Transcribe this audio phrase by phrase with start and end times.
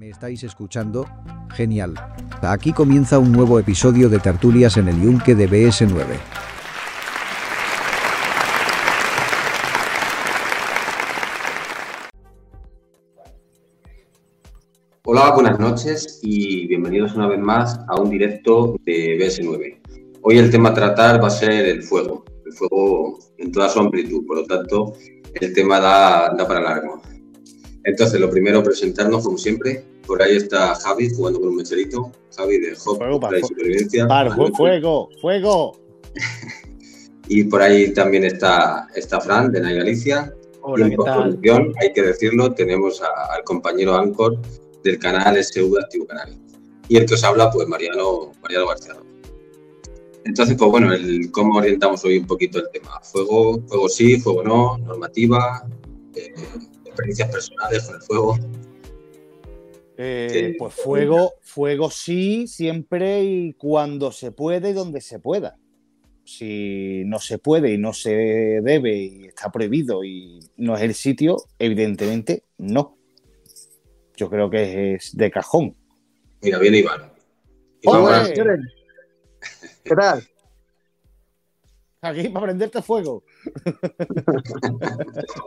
[0.00, 1.06] ¿Me estáis escuchando?
[1.50, 1.92] Genial.
[2.40, 6.04] Aquí comienza un nuevo episodio de Tertulias en el Yunque de BS9.
[15.04, 19.80] Hola, buenas noches y bienvenidos una vez más a un directo de BS9.
[20.22, 23.78] Hoy el tema a tratar va a ser el fuego, el fuego en toda su
[23.78, 24.94] amplitud, por lo tanto
[25.34, 27.02] el tema da, da para largo.
[27.84, 29.89] Entonces, lo primero, presentarnos como siempre.
[30.06, 32.10] Por ahí está Javi jugando con un mecherito.
[32.36, 34.06] Javi de Hop Fuego, de para- Supervivencia.
[34.08, 35.72] Par, fu- fuego, fuego.
[37.32, 40.34] Y por ahí también está, está Fran de Nay Galicia.
[40.76, 44.36] y en postproducción, hay que decirlo, tenemos a- al compañero Anchor
[44.82, 46.36] del canal SV Activo Canal.
[46.88, 48.94] Y el que os habla, pues Mariano, Mariano García.
[50.24, 52.98] Entonces, pues bueno, el, ¿cómo orientamos hoy un poquito el tema?
[53.00, 55.64] Fuego, fuego sí, fuego no, normativa,
[56.16, 56.34] eh,
[56.84, 58.38] experiencias personales con el fuego.
[60.02, 60.56] Eh, Sí.
[60.58, 65.58] pues fuego, fuego sí, siempre y cuando se puede y donde se pueda.
[66.24, 68.10] Si no se puede y no se
[68.62, 72.96] debe y está prohibido y no es el sitio, evidentemente no.
[74.16, 75.76] Yo creo que es de cajón.
[76.40, 77.12] Mira, viene Iván.
[77.82, 78.32] Iván.
[79.84, 80.26] ¿Qué tal?
[82.00, 83.22] Aquí para prenderte fuego.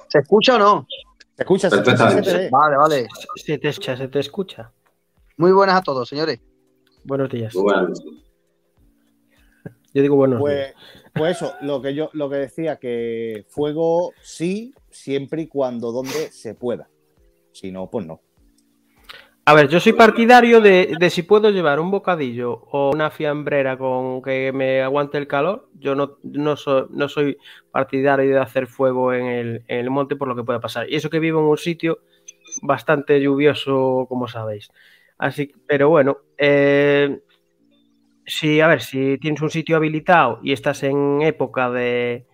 [0.09, 0.87] ¿Se escucha o no?
[1.35, 1.71] ¿Te escuchas?
[1.71, 1.97] ¿Se escucha?
[1.97, 2.31] Perfectamente.
[2.31, 2.49] ¿Se te?
[2.49, 3.07] Vale, vale.
[3.35, 4.71] Se te escucha, se te escucha.
[5.37, 6.39] Muy buenas a todos, señores.
[7.03, 7.53] Buenos días.
[7.55, 8.01] muy buenas.
[9.93, 10.73] Yo digo buenos días.
[10.73, 15.91] Pues, pues eso, lo que yo lo que decía, que fuego sí, siempre y cuando
[15.91, 16.89] donde se pueda.
[17.51, 18.21] Si no, pues no.
[19.45, 23.77] A ver, yo soy partidario de, de si puedo llevar un bocadillo o una fiambrera
[23.77, 25.67] con que me aguante el calor.
[25.79, 27.37] Yo no, no, soy, no soy
[27.69, 30.89] partidario de hacer fuego en el, en el monte por lo que pueda pasar.
[30.89, 31.99] Y eso que vivo en un sitio
[32.61, 34.69] bastante lluvioso, como sabéis.
[35.17, 37.19] Así, pero bueno, eh,
[38.25, 42.25] si, a ver, si tienes un sitio habilitado y estás en época de,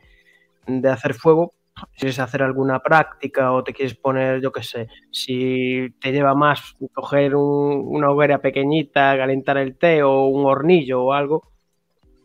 [0.67, 1.53] de hacer fuego,
[1.93, 6.33] si quieres hacer alguna práctica o te quieres poner, yo qué sé, si te lleva
[6.35, 11.43] más coger un- una hoguera pequeñita, calentar el té o un hornillo o algo,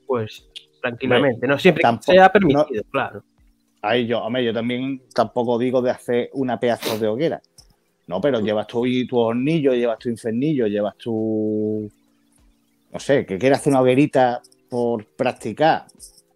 [0.06, 0.48] pues
[0.80, 1.58] tranquilamente, ¿no?
[1.58, 3.22] Siempre tampoco- sea permitido, claro.
[3.82, 7.40] Ahí yo, hombre, yo también tampoco digo de hacer una pedazo de hoguera.
[8.06, 11.90] No, pero llevas tu, tu hornillo, llevas tu infernillo, llevas tu.
[12.92, 14.40] No sé, que quieras hacer una hoguerita
[14.70, 15.86] por practicar.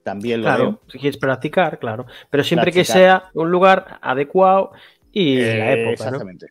[0.08, 0.80] También lo Claro, veo.
[0.90, 2.06] si quieres practicar, claro.
[2.30, 4.72] Pero siempre que sea un lugar adecuado
[5.12, 6.16] y en la Eh, época, ¿no?
[6.16, 6.46] Exactamente.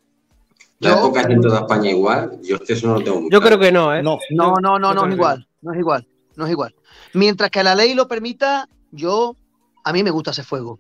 [0.80, 2.40] La Yo- época es en toda España igual.
[2.44, 4.04] Yo es que eso no lo tengo Yo creo que no, ¿eh?
[4.04, 5.48] No, No, no, no, no es igual.
[5.62, 6.08] No es igual.
[6.36, 6.76] No es igual.
[7.14, 9.36] Mientras que la ley lo permita, yo,
[9.84, 10.80] a mí me gusta hacer fuego.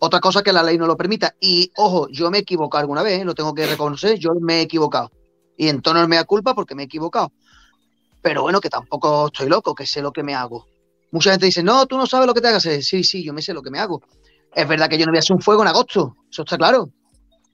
[0.00, 1.34] Otra cosa que la ley no lo permita.
[1.40, 3.24] Y ojo, yo me he equivocado alguna vez, ¿eh?
[3.24, 5.12] lo tengo que reconocer, yo me he equivocado.
[5.56, 7.30] Y en tono me da culpa porque me he equivocado.
[8.22, 10.66] Pero bueno, que tampoco estoy loco, que sé lo que me hago.
[11.10, 12.62] Mucha gente dice, no, tú no sabes lo que te hagas.
[12.62, 14.02] Sí, sí, yo me sé lo que me hago.
[14.54, 16.90] Es verdad que yo no voy a hacer un fuego en agosto, eso está claro.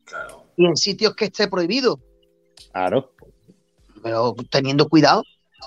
[0.04, 0.44] Claro.
[0.56, 1.98] Y en sitios que esté prohibido.
[2.72, 3.10] claro.
[4.02, 5.22] pero teniendo cuidado,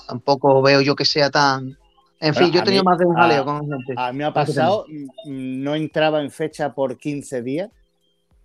[0.08, 1.76] tampoco veo yo que sea tan.
[2.20, 3.94] En fin, Bueno, yo he a tenido mí- más de un a- jaleo con gente.
[3.96, 7.70] A mí me ha pasado, mm, no entraba en fecha por 15 días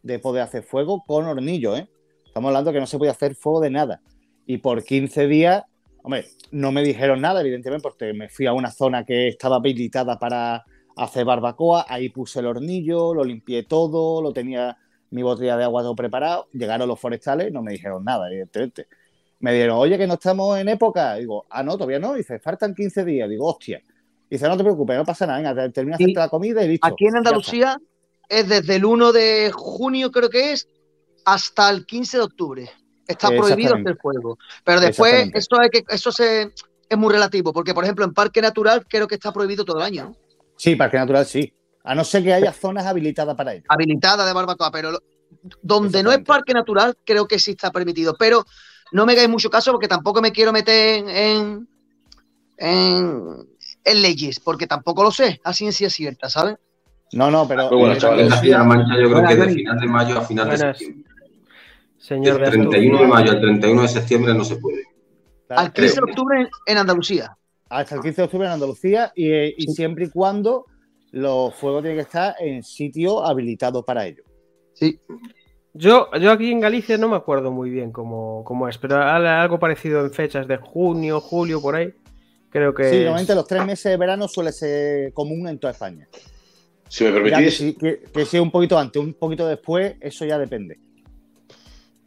[0.02, 1.88] de poder hacer fuego con hornillo, ¿eh?
[2.26, 4.00] Estamos hablando que no se podía hacer fuego de nada.
[4.46, 5.62] Y por 15 días,
[6.02, 10.18] hombre, no me dijeron nada, evidentemente, porque me fui a una zona que estaba habilitada
[10.18, 10.64] para
[10.96, 14.76] hacer barbacoa, ahí puse el hornillo, lo limpié todo, lo tenía
[15.10, 18.88] mi botella de agua todo preparado, llegaron los forestales, no me dijeron nada, evidentemente.
[19.40, 21.16] Me dijeron, oye, que no estamos en época.
[21.16, 22.14] Digo, ah, no, todavía no.
[22.14, 23.28] Dice, faltan 15 días.
[23.28, 23.82] Digo, hostia.
[24.30, 26.86] Dice, no te preocupes, no pasa nada, venga, termina de la comida y listo.
[26.86, 27.16] Aquí en.
[27.16, 27.76] Andalucía
[28.28, 30.68] es desde el 1 de junio, creo que es,
[31.24, 32.70] hasta el 15 de octubre.
[33.06, 34.38] Está prohibido hacer fuego.
[34.64, 36.52] Pero después, eso, hay que, eso se,
[36.88, 39.84] es muy relativo, porque por ejemplo, en Parque Natural creo que está prohibido todo el
[39.84, 40.04] año.
[40.10, 40.16] ¿no?
[40.56, 41.52] Sí, parque natural sí.
[41.84, 43.64] A no ser que haya zonas habilitadas para ello.
[43.68, 45.02] Habilitada de barbacoa, pero lo-
[45.62, 46.18] donde no es.
[46.20, 48.14] Parque Natural, creo que sí está permitido.
[48.16, 48.44] Pero
[48.92, 51.68] no me hagáis mucho caso porque tampoco me quiero meter en, en,
[52.58, 53.48] en-
[53.84, 56.56] en leyes, porque tampoco lo sé, a ciencia cierta, ¿sabes?
[57.12, 57.68] No, no, pero.
[57.90, 58.28] Eh, chavales.
[58.64, 61.11] Mancha yo creo que de final de mayo a final de septiembre.
[62.02, 64.82] Señor Del de 31 de mayo al 31 de septiembre no se puede.
[65.50, 67.36] Al 15 de octubre en, Andalucía.
[67.68, 70.66] hasta el 15 de octubre en Andalucía y, eh, siempre y cuando
[71.12, 74.24] los fuegos tienen que estar en sitio habilitado para ello.
[74.72, 74.98] Sí.
[75.74, 79.26] Yo, yo aquí en Galicia no me acuerdo muy bien cómo, cómo es, pero al-
[79.26, 81.94] algo parecido en fechas de junio, julio, por ahí.
[82.50, 82.84] Creo que.
[82.90, 86.08] Sí, es- normalmente los tres meses de verano suele ser común en toda España.
[86.88, 89.94] Si me Ya que, permitís, si, que, que si un poquito antes, un poquito después,
[90.00, 90.78] eso ya depende.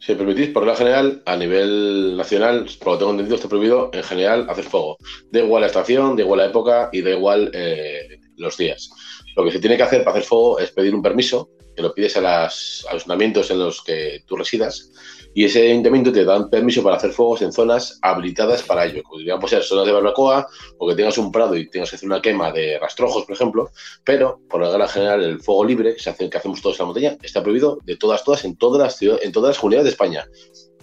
[0.06, 3.48] Si me permitís, por regla general, a nivel nacional, por lo que tengo entendido, está
[3.48, 4.98] prohibido en general hacer fuego.
[5.32, 8.88] Da igual la estación, da igual la época y da igual eh, los días.
[9.34, 11.92] Lo que se tiene que hacer para hacer fuego es pedir un permiso, que lo
[11.92, 14.92] pides a, a los ayuntamientos en los que tú residas,
[15.36, 19.02] y ese ayuntamiento te dan permiso para hacer fuegos en zonas habilitadas para ello.
[19.02, 20.48] Como digamos, ser zonas de barbacoa
[20.78, 23.70] o que tengas un prado y tengas que hacer una quema de rastrojos, por ejemplo,
[24.02, 26.86] pero por regla general el fuego libre que, se hace, que hacemos todos en la
[26.86, 29.90] montaña está prohibido de todas, todas, en todas las ciudades, en todas las comunidades de
[29.90, 30.26] España.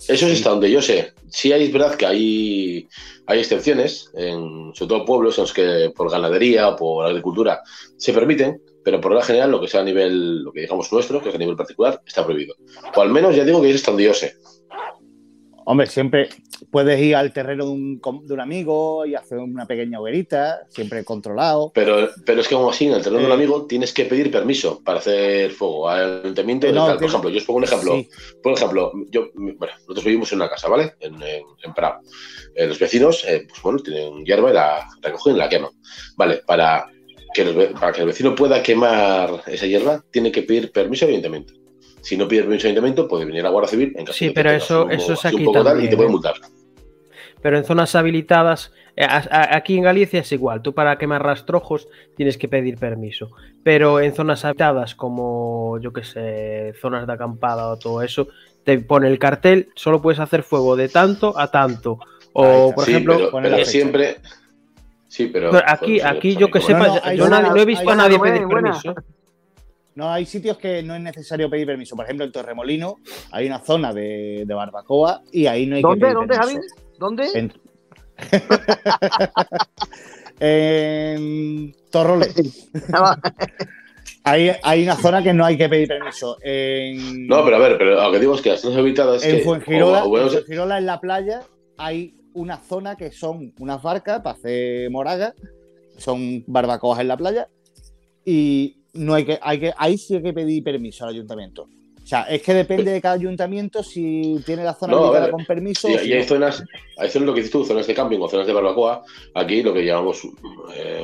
[0.07, 1.13] Eso es hasta donde yo sé.
[1.31, 2.87] Sí hay, es verdad que hay,
[3.25, 7.63] hay excepciones, en, sobre todo pueblos en los que por ganadería o por agricultura
[7.97, 11.21] se permiten, pero por regla general lo que sea a nivel, lo que digamos nuestro,
[11.21, 12.55] que es a nivel particular, está prohibido.
[12.95, 14.35] O al menos ya digo que es sé.
[15.65, 16.29] Hombre, siempre
[16.71, 21.05] puedes ir al terreno de un, de un amigo y hacer una pequeña hoguerita, siempre
[21.05, 21.71] controlado.
[21.73, 24.29] Pero, pero es que como así, en el terreno de un amigo tienes que pedir
[24.29, 26.71] permiso para hacer fuego al ayuntamiento.
[26.71, 26.93] No.
[26.95, 27.93] Por ejemplo, yo os pongo un ejemplo.
[27.93, 28.09] Sí.
[28.41, 30.95] Por ejemplo, yo, bueno, nosotros vivimos en una casa, ¿vale?
[30.99, 32.01] En, en, en Prado.
[32.55, 35.71] Eh, los vecinos, eh, pues bueno, tienen hierba y la recogen y la queman.
[36.17, 36.87] Vale, para
[37.33, 37.43] que,
[37.79, 41.53] para que el vecino pueda quemar esa hierba, tiene que pedir permiso al ayuntamiento.
[42.01, 44.25] Si no pide permiso al ayuntamiento, puede venir a la Guardia Civil en caso Sí,
[44.25, 46.13] de que pero eso- eso es aquí también, y te pueden ¿eh?
[46.13, 46.35] multar.
[47.41, 50.61] Pero en zonas habilitadas, eh, aquí en Galicia es igual.
[50.61, 53.31] Tú para quemar rastrojos tienes que pedir permiso.
[53.63, 58.27] Pero en zonas habitadas como, yo qué sé, zonas de acampada o todo eso,
[58.63, 61.99] te pone el cartel, solo puedes hacer fuego de tanto a tanto.
[62.31, 64.17] O, por sí, ejemplo, pero, siempre.
[65.13, 65.51] Sí, pero.
[65.51, 68.47] Pero aquí- aquí yo que sepa, no, yo nadie- no he visto a nadie pedir
[68.47, 68.71] buena.
[68.71, 68.95] permiso.
[69.93, 71.95] No, hay sitios que no es necesario pedir permiso.
[71.95, 72.95] Por ejemplo, en Torremolino
[73.31, 76.01] hay una zona de, de barbacoa y ahí no hay que ¿Dónde?
[76.01, 76.53] pedir ¿Dónde, Javi?
[76.55, 76.75] permiso.
[76.97, 77.27] ¿Dónde?
[77.35, 77.53] En...
[80.39, 82.25] en Torrolo.
[84.25, 86.37] Ah, Hay, hay una zona que no hay que pedir permiso.
[86.41, 89.23] En, No, pero a ver, pero lo que digo es que las zonas habitadas.
[89.23, 91.41] en que, Fuengirola, o- o bueno, en Fuengirola, en la playa,
[91.77, 95.33] hay una zona que son unas barcas para hacer moraga,
[95.97, 97.49] son barbacoas en la playa,
[98.25, 101.67] y no hay que, hay que, ahí sí hay que pedir permiso al ayuntamiento.
[102.03, 105.45] O sea, es que depende de cada ayuntamiento si tiene la zona No, ver, con
[105.45, 105.87] permiso.
[105.87, 106.27] Y, si y hay no.
[106.27, 106.63] zonas,
[106.97, 109.03] hay zonas, lo que dices tú, zonas de camping o zonas de barbacoa.
[109.33, 110.21] Aquí lo que llamamos
[110.75, 111.01] eh,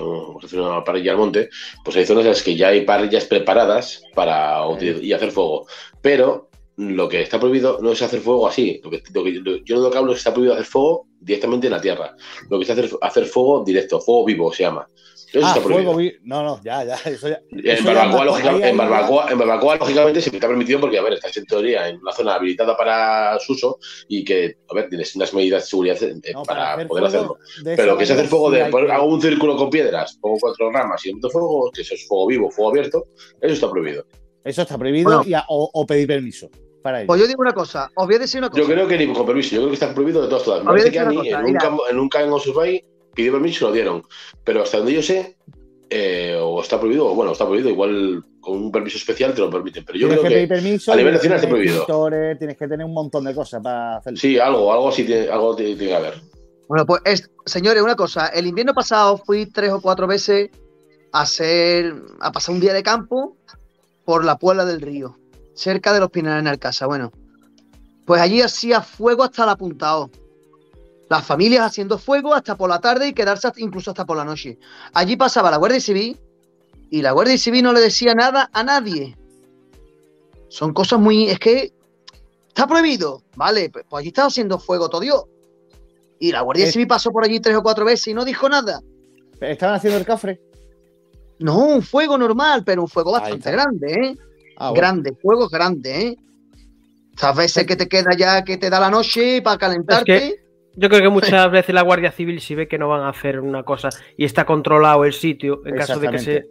[0.53, 1.49] una parrilla al monte,
[1.85, 5.67] pues hay zonas en las que ya hay parrillas preparadas para y hacer fuego.
[6.01, 6.49] Pero
[6.81, 8.79] lo que está prohibido no es hacer fuego así.
[8.83, 11.07] Lo que, lo que- lo- yo lo que hablo es que está prohibido hacer fuego
[11.19, 12.15] directamente en la tierra.
[12.49, 14.87] Lo que es hacer, hacer fuego directo, fuego vivo se llama.
[15.31, 15.91] Eso Ah, está prohibido.
[15.93, 16.95] fuego vi- No, no, ya, ya.
[17.05, 17.39] Eso ya.
[17.51, 20.79] En Eso barbacoa, es lógica- más- ahí- en, barbacoa, en barbacoa, lógicamente, que está permitido
[20.79, 23.77] porque, a ver, estás en teoría en una zona habilitada para su uso
[24.07, 27.37] y que, a ver, tienes unas medidas de seguridad eh, no, para, hacer poder hacerlo.
[27.63, 30.71] Pero que es hacer fuego de, poner- que- hago un círculo con piedras, pongo cuatro
[30.71, 33.07] ramas y meto fuego, que eso es fuego vivo, fuego abierto,
[33.41, 34.05] eso está prohibido.
[34.41, 35.23] Eso está prohibido Bueno.
[35.27, 36.49] y a- o, o pedir permiso
[36.81, 37.07] para ello.
[37.07, 38.61] Pues yo digo una cosa, os voy a decir una cosa.
[38.61, 40.63] Yo creo que ni con permiso, yo creo que está prohibido de todas todas.
[40.63, 42.83] Me parece que a mí en un, campo, en un Can Survey
[43.13, 44.03] pidió permiso y se lo dieron.
[44.43, 45.37] Pero hasta donde yo sé,
[45.89, 49.49] eh, o está prohibido, o bueno, está prohibido, igual con un permiso especial te lo
[49.49, 49.83] permiten.
[49.85, 50.93] Pero yo tienes creo que que pedir permiso.
[50.93, 51.85] a nivel nacional está prohibido.
[51.85, 54.17] pintores, tienes que tener un montón de cosas para hacerlo.
[54.19, 56.13] sí, algo, algo así tiene, algo tiene tiene que haber.
[56.67, 60.49] Bueno, pues es- señores, una cosa, el invierno pasado fui tres o cuatro veces
[61.11, 63.35] a hacer, a pasar un día de campo
[64.05, 65.17] por la Puebla del Río,
[65.59, 66.88] cerca de los Pinares en Alcázar.
[66.88, 67.11] Bueno,
[68.06, 70.09] pues allí hacía fuego hasta el apuntado.
[71.09, 74.24] Las familias haciendo fuego hasta por la tarde y quedarse hasta- incluso hasta por la
[74.25, 74.57] noche.
[74.93, 76.17] Allí pasaba la Guardia Civil
[76.89, 79.17] y la Guardia Civil no le decía nada a nadie.
[80.48, 81.29] Son cosas muy.
[81.29, 81.74] Es que
[82.48, 83.69] está prohibido, ¿vale?
[83.69, 85.24] Pues, pues allí estaba haciendo fuego todo Dios.
[86.19, 88.48] Y la Guardia Es- Civil pasó por allí tres o cuatro veces y no dijo
[88.50, 88.79] nada.
[89.41, 90.39] ¿Estaban haciendo el cafre?
[91.39, 94.17] No, un fuego normal, pero un fuego bastante grande, ¿eh?
[94.60, 94.82] Ah, bueno.
[94.82, 96.16] Grande, fuego grande, ¿eh?
[97.16, 100.36] Esas veces que te queda ya, que te da la noche para calentarte.
[100.75, 103.39] Yo creo que muchas veces la Guardia Civil, si ve que no van a hacer
[103.39, 106.46] una cosa y está controlado el sitio, en caso de que se.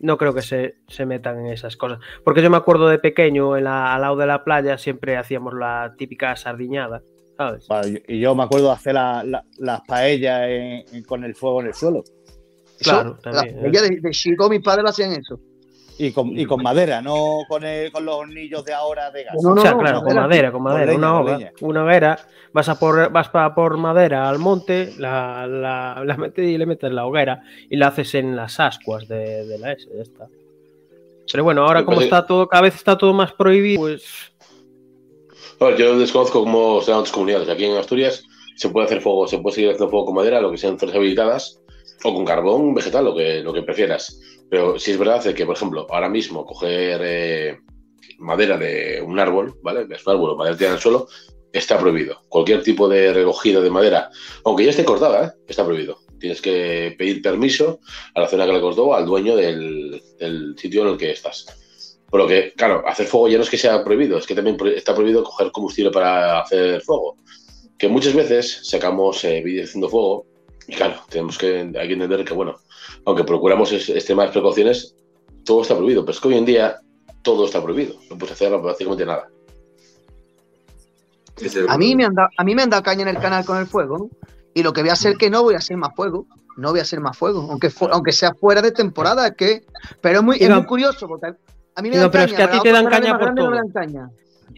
[0.00, 1.98] No creo que se, se metan en esas cosas.
[2.24, 5.54] Porque yo me acuerdo de pequeño, en la- al lado de la playa, siempre hacíamos
[5.54, 7.00] la típica sardiñada,
[7.38, 7.66] ¿sabes?
[8.08, 11.60] Y yo me acuerdo de hacer la- la- las paellas en- en- con el fuego
[11.62, 12.04] en el suelo.
[12.80, 13.62] Claro, la también, ¿eh?
[13.62, 15.40] paella de, de chico, mis padres hacían eso.
[15.96, 19.36] Y con, y con madera, no con, el- con los hornillos de ahora de gas.
[19.42, 20.20] No, o sea, no, claro, con madera.
[20.22, 21.52] madera, con madera, leña, una leña.
[21.60, 22.18] una hoguera,
[22.52, 26.66] vas a por, vas pa- por madera al monte, la, la, la metes y le
[26.66, 30.26] metes la hoguera y la haces en las ascuas de, de la S, ya está.
[31.30, 34.04] Pero bueno, ahora como está todo, cada vez está todo más prohibido, pues
[35.60, 37.48] A ver, yo desconozco cómo se dan otras comunidades.
[37.48, 38.24] Aquí en Asturias
[38.56, 40.94] se puede hacer fuego, se puede seguir haciendo fuego con madera, lo que sean zonas
[40.96, 41.60] habilitadas,
[42.04, 44.20] o con carbón vegetal, lo que, lo que prefieras.
[44.50, 47.58] Pero sí es verdad que, por ejemplo, ahora mismo coger eh,
[48.18, 49.86] madera de un árbol, ¿vale?
[49.90, 51.08] Es un árbol o madera tirada en el suelo,
[51.52, 52.20] está prohibido.
[52.28, 54.10] Cualquier tipo de recogido de madera,
[54.44, 55.30] aunque ya esté cortada, ¿eh?
[55.48, 55.98] está prohibido.
[56.20, 57.80] Tienes que pedir permiso
[58.14, 60.02] a la zona que le cortó, al dueño del,
[60.58, 61.46] sitio en el que estás.
[62.10, 64.56] Por lo que, claro, hacer fuego ya no es que sea prohibido, es que también
[64.76, 67.16] está prohibido coger combustible para hacer fuego.
[67.78, 70.26] Que muchas veces sacamos eh, vídeos haciendo fuego
[70.68, 72.56] y, claro, tenemos que, hay que entender que, bueno,
[73.06, 74.94] aunque procuramos es- extremar precauciones,
[75.44, 76.02] todo está prohibido.
[76.04, 76.76] Pero es que hoy en día
[77.22, 77.96] todo está prohibido.
[78.10, 79.28] No puedes hacer prácticamente nada.
[81.36, 83.44] Es A mí, me han dado, a mí me han dado caña en el canal
[83.44, 84.08] con el fuego, ¿no?
[84.54, 86.26] Y lo que voy a hacer que no voy a hacer más fuego.
[86.56, 89.64] No voy a hacer más fuego, aunque, fu- aunque sea fuera de temporada, es que.
[90.00, 91.34] Pero es muy, es muy curioso, porque
[91.74, 92.32] a mí me dan pero caña.
[92.32, 94.10] es que a ti te caña por no me dan caña.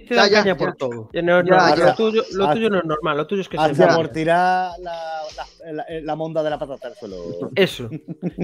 [0.08, 0.56] Te dan Ya, ya, caña ya.
[0.56, 1.10] por todo.
[1.12, 1.42] Ya no.
[1.42, 5.22] Lo, tuyo, lo tuyo no es normal, lo tuyo es que se por tirar la,
[5.64, 7.16] la, la- la monda de la patata al suelo.
[7.54, 7.88] Eso.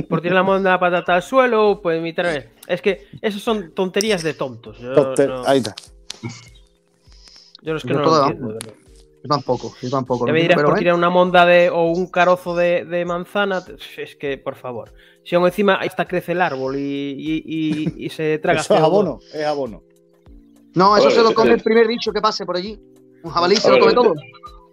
[0.08, 2.50] Por tirar la monda de la patata al suelo, pues imitar.
[2.66, 4.78] Es que esas son tonterías de tontos.
[4.78, 5.74] Yo, Tonte- no, Ahí está.
[7.62, 8.58] yo es que Yo no lo entiendo.
[9.24, 10.26] Yo tampoco, yo tampoco.
[10.26, 13.04] Ya me dirás entiendo, por pero tirar una monda de, o un carozo de, de
[13.04, 13.62] manzana.
[13.96, 14.92] Es que, por favor.
[15.24, 18.60] Si aún encima hasta crece el árbol y, y- y- y se traga.
[18.62, 18.84] Eso es CO2.
[18.84, 19.82] abono, es abono.
[20.74, 22.78] No, eso ver, se lo come es- el primer bicho que pase por allí.
[23.22, 24.14] Un jabalí se lo ver, come todo.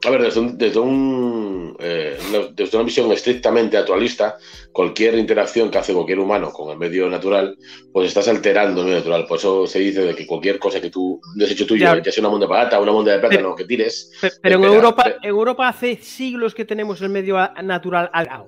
[0.05, 4.37] A ver, desde, un- desde un, eh, una, desde una visión estrictamente actualista,
[4.71, 7.57] cualquier interacción que hace cualquier humano con el medio natural,
[7.91, 9.25] pues estás alterando el medio natural.
[9.27, 12.01] Por eso se dice de que cualquier cosa que tú, un desecho tuyo, Ya.
[12.01, 14.61] ya sea una monda de patata, una monda de plátano, que tires, Pe- Pero en
[14.61, 18.47] Espera, Europa, en Europa hace siglos que tenemos el medio natural al lado.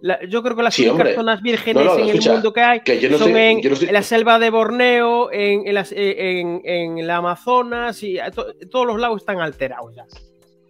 [0.00, 1.14] La- yo creo que las Sí, únicas hombre.
[1.14, 3.60] zonas vírgenes No, no, en escucha, el mundo que hay que yo no son en,
[3.92, 8.86] la selva de Borneo, en, en las- eh, en- en el Amazonas y to- todos
[8.86, 10.04] los lagos están alterados ya.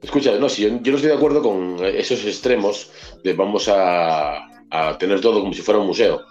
[0.03, 2.91] Escucha, no, si yo, yo no estoy de acuerdo con esos extremos
[3.25, 4.37] de vamos a,
[4.71, 6.23] a tener todo como si fuera un museo.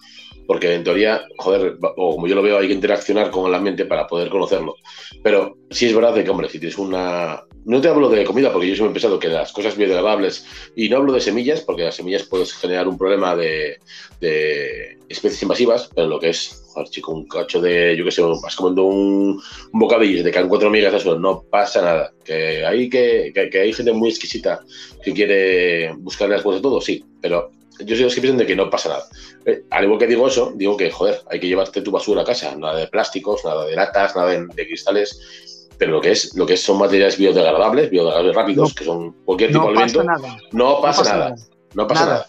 [0.47, 3.85] Porque en teoría, joder, o como yo lo veo, hay que interaccionar con el ambiente
[3.85, 4.75] para poder conocerlo.
[5.21, 7.43] Pero sí es verdad de que, hombre, si tienes una.
[7.65, 10.87] No te hablo de comida, porque yo siempre he pensado que las cosas biodegradables, y
[10.87, 13.79] no hablo de semillas, porque las semillas puedes generar un problema de,
[14.21, 18.21] de especies invasivas, pero lo que es, joder, chico, un cacho de, yo qué sé,
[18.21, 19.41] vas comiendo un,
[19.73, 22.13] un bocadillo y te caen cuatro migas eso, no pasa nada.
[22.23, 24.61] Que hay, que, que, que hay gente muy exquisita
[25.03, 28.45] que quiere buscarle las cosas de todo, sí, pero yo soy los que piensan de
[28.45, 29.05] que no pasa nada.
[29.45, 32.25] Eh, al igual que digo eso, digo que, joder, hay que llevarte tu basura a
[32.25, 36.35] casa, nada de plásticos, nada de latas, nada de, de cristales, pero lo que es,
[36.35, 39.73] lo que es son materiales biodegradables, biodegradables rápidos, No- que son cualquier tipo No de
[39.75, 40.37] pasa alimento, nada.
[40.51, 41.41] no pasa, pasa nada, nada.
[41.75, 42.13] no pasa Nada.
[42.15, 42.27] nada.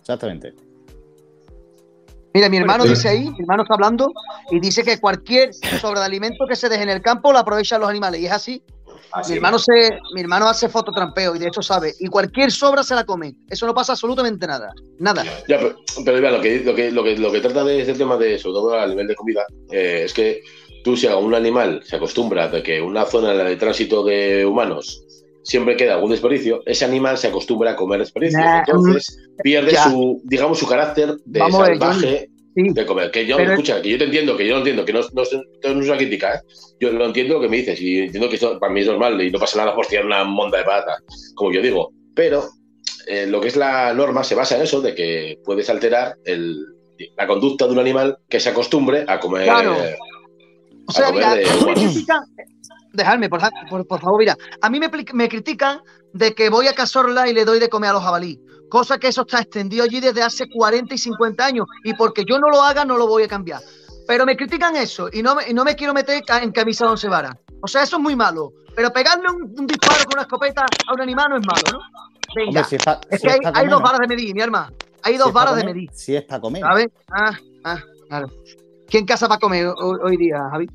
[0.00, 0.54] Exactamente.
[2.32, 4.12] Mira, mi hermano dice ahí, mi hermano está hablando
[4.50, 7.80] y dice que cualquier sobre de alimento que se deje en el campo lo aprovechan
[7.80, 8.20] los animales.
[8.20, 8.62] Y es así.
[9.12, 11.94] Así Mi hermano, se, mi hermano hace fototrampeo y de hecho sabe.
[12.00, 13.34] Y cualquier sobra se la come.
[13.48, 14.72] Eso no pasa absolutamente nada.
[14.98, 15.24] Nada.
[15.48, 17.94] Ya, pero, pero mira, lo que, lo, que, lo, que, lo que trata de este
[17.94, 20.42] tema de, sobre todo a nivel de comida, eh, es que
[20.84, 25.04] tú si a un animal se acostumbra de que una zona de tránsito de humanos
[25.42, 28.42] siempre queda algún desperdicio, ese animal se acostumbra a comer desperdicios.
[28.42, 29.84] Nah, Entonces pierde ya.
[29.84, 32.62] su, digamos, su carácter de Vamos salvaje Sí.
[32.72, 33.10] de comer.
[33.10, 35.32] Que yo, escucha, que yo te entiendo, que yo lo entiendo, que no, no, es-
[35.34, 36.40] no es una crítica, ¿eh?
[36.80, 39.20] Yo lo entiendo lo que me dices y entiendo que esto para mí es normal
[39.20, 40.98] y no pasa nada por tirar una monda de patata,
[41.34, 41.90] como yo digo.
[42.14, 42.44] Pero
[43.06, 46.56] eh, lo que es la norma se basa en eso, de que puedes alterar el,
[47.16, 49.44] la conducta de un animal que se acostumbre a comer.
[49.44, 49.76] Claro.
[50.86, 51.44] O sea, mira, de
[51.74, 52.20] critican,
[52.92, 55.80] dejadme, por, por- por favor, mira, a mí me, me critican
[56.12, 58.38] de que voy a Cazorla y le doy de comer a los jabalí,
[58.74, 62.40] cosa que eso está extendido allí desde hace 40 y 50 años, y porque yo
[62.40, 63.60] no lo haga no lo voy a cambiar.
[64.08, 66.90] Pero me critican eso y no me, y no me quiero meter en camisa de
[66.90, 67.36] once varas.
[67.62, 68.50] O sea, eso es muy malo.
[68.74, 71.78] Pero pegarle un, un disparo con una escopeta a un animal no es malo, ¿no?
[72.34, 74.74] Venga, Hombre, si es pa- es si que hay, dos varas de medir, mi hermano.
[75.04, 76.62] Hay dos Si varas de medir, Si es para comer.
[76.62, 76.86] ¿sabes?
[77.12, 77.78] Ah, ah,
[78.08, 78.26] claro.
[78.88, 80.66] ¿Quién caza para comer hoy, hoy día, Javi?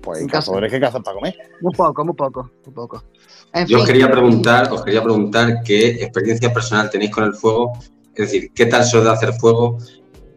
[0.00, 1.34] Pues cazadores que cazan para comer.
[1.60, 3.04] Muy poco, muy poco, muy poco.
[3.52, 7.72] En Yo os quería preguntar, os quería preguntar qué experiencia personal tenéis con el fuego,
[8.14, 9.78] es decir, qué tal se os da hacer fuego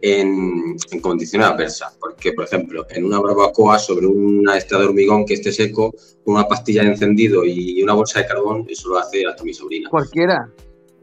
[0.00, 1.96] en, en condiciones adversas.
[1.98, 6.34] Porque, por ejemplo, en una barbacoa sobre una estrada de hormigón que esté seco, con
[6.34, 9.88] una pastilla de encendido y una bolsa de carbón, eso lo hace hasta mi sobrina.
[9.90, 10.50] cualquiera.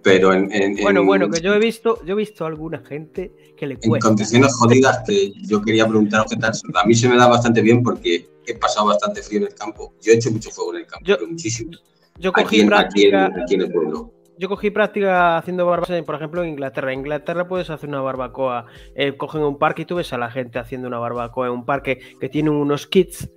[0.03, 2.79] Pero en, en- Bueno, en- bueno, que yo he visto, yo he visto a alguna
[2.83, 4.07] gente que le en cuesta.
[4.07, 6.51] condiciones jodidas que yo quería preguntaros qué tal.
[6.75, 9.93] A mí se me da bastante bien porque he pasado bastante frío en el campo.
[10.01, 11.71] Yo he hecho mucho fuego en el campo, Yo- pero muchísimo.
[12.19, 14.11] Yo Aquí cogí en, aquí, en, práctica, aquí en el pueblo.
[14.37, 16.91] yo cogí práctica haciendo barbacoa, por ejemplo, en Inglaterra.
[16.93, 18.65] En Inglaterra puedes hacer una barbacoa.
[18.95, 21.65] eh, cogen un parque y tú ves a la gente haciendo una barbacoa en un
[21.65, 23.29] parque que tiene unos kits,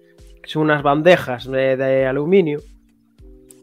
[0.42, 2.60] que son unas bandejas de, de aluminio,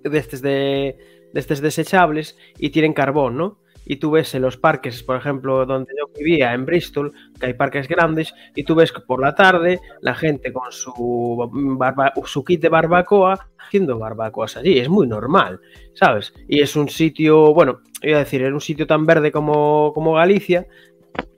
[0.03, 0.97] de estos de,
[1.33, 3.61] de estos desechables, y tienen carbón, ¿no?
[3.85, 7.53] y tú ves en los parques, por ejemplo, donde yo vivía, en Bristol, que hay
[7.53, 12.69] parques grandes, y tú ves que por la tarde la gente con su, kit de
[12.69, 15.59] barbacoa haciendo barbacoas allí, es muy normal,
[15.93, 16.33] ¿sabes?
[16.47, 20.67] Y es un sitio, bueno, iba a decir, es un sitio tan verde como Galicia,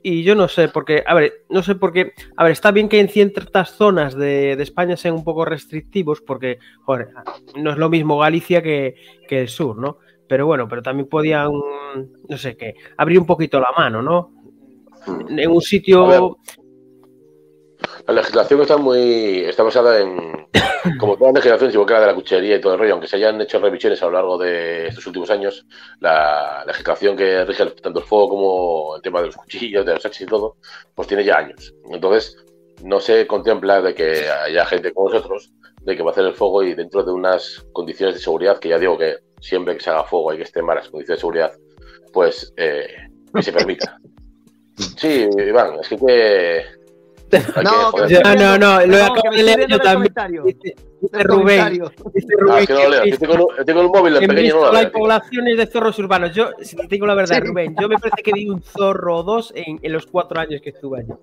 [0.04, 2.90] y yo no sé, porque, a ver, no sé por qué, a ver, está bien
[2.90, 7.10] que en ciertas zonas de, de, España sean un poco restrictivos, porque, joder,
[7.56, 8.96] no es lo mismo Galicia que,
[9.28, 10.00] que, el sur, ¿no?
[10.28, 11.52] Pero bueno, pero también podían,
[12.28, 14.32] no sé qué, abrir un poquito la mano, ¿no?
[15.30, 16.38] En un sitio...
[18.08, 19.46] La legislación está muy.
[19.46, 20.48] está basada en.
[21.00, 23.08] Como todas las legislaciones, igual que la de la cuchillería y todo el rollo, aunque
[23.08, 25.66] se hayan hecho revisiones a lo largo de estos últimos años,
[26.02, 30.02] la legislación que rige tanto el fuego como el tema de los cuchillos, de los
[30.02, 30.58] sexos y todo,
[30.94, 31.74] pues tiene ya años.
[31.90, 32.36] Entonces,
[32.84, 36.34] no se contempla de que haya gente como nosotros, de que va a hacer el
[36.34, 39.90] fuego y dentro de unas condiciones de seguridad, que ya digo que siempre que se
[39.90, 41.52] haga fuego hay que estar en las condiciones de seguridad,
[42.12, 42.88] pues eh,
[43.34, 44.00] que se permita.
[44.98, 46.66] Sí, Iván, es que, que
[47.64, 50.14] no, no, no, no, lo acabo de leer yo también.
[50.46, 51.84] Dice, dice Rubén.
[52.14, 52.66] Dice Rubén.
[52.66, 54.72] Que no leo, tengo, tengo el móvil en, en pequeño.
[54.72, 56.34] No hay poblaciones de zorros urbanos.
[56.34, 57.48] Yo, si te digo la verdad, sí.
[57.48, 60.62] Rubén, yo me parece que vi un zorro o dos en, en los cuatro años
[60.62, 61.14] que estuve allí.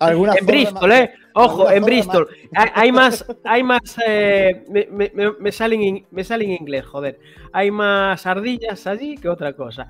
[0.38, 1.14] en Bristol, ¿eh?
[1.34, 2.28] Ojo, en Bristol.
[2.54, 6.84] Hay, hay, más, hay más, eh, me, me, me, salen en, me salen en inglés,
[6.86, 7.18] joder.
[7.52, 9.88] Hay más ardillas allí que otra cosa.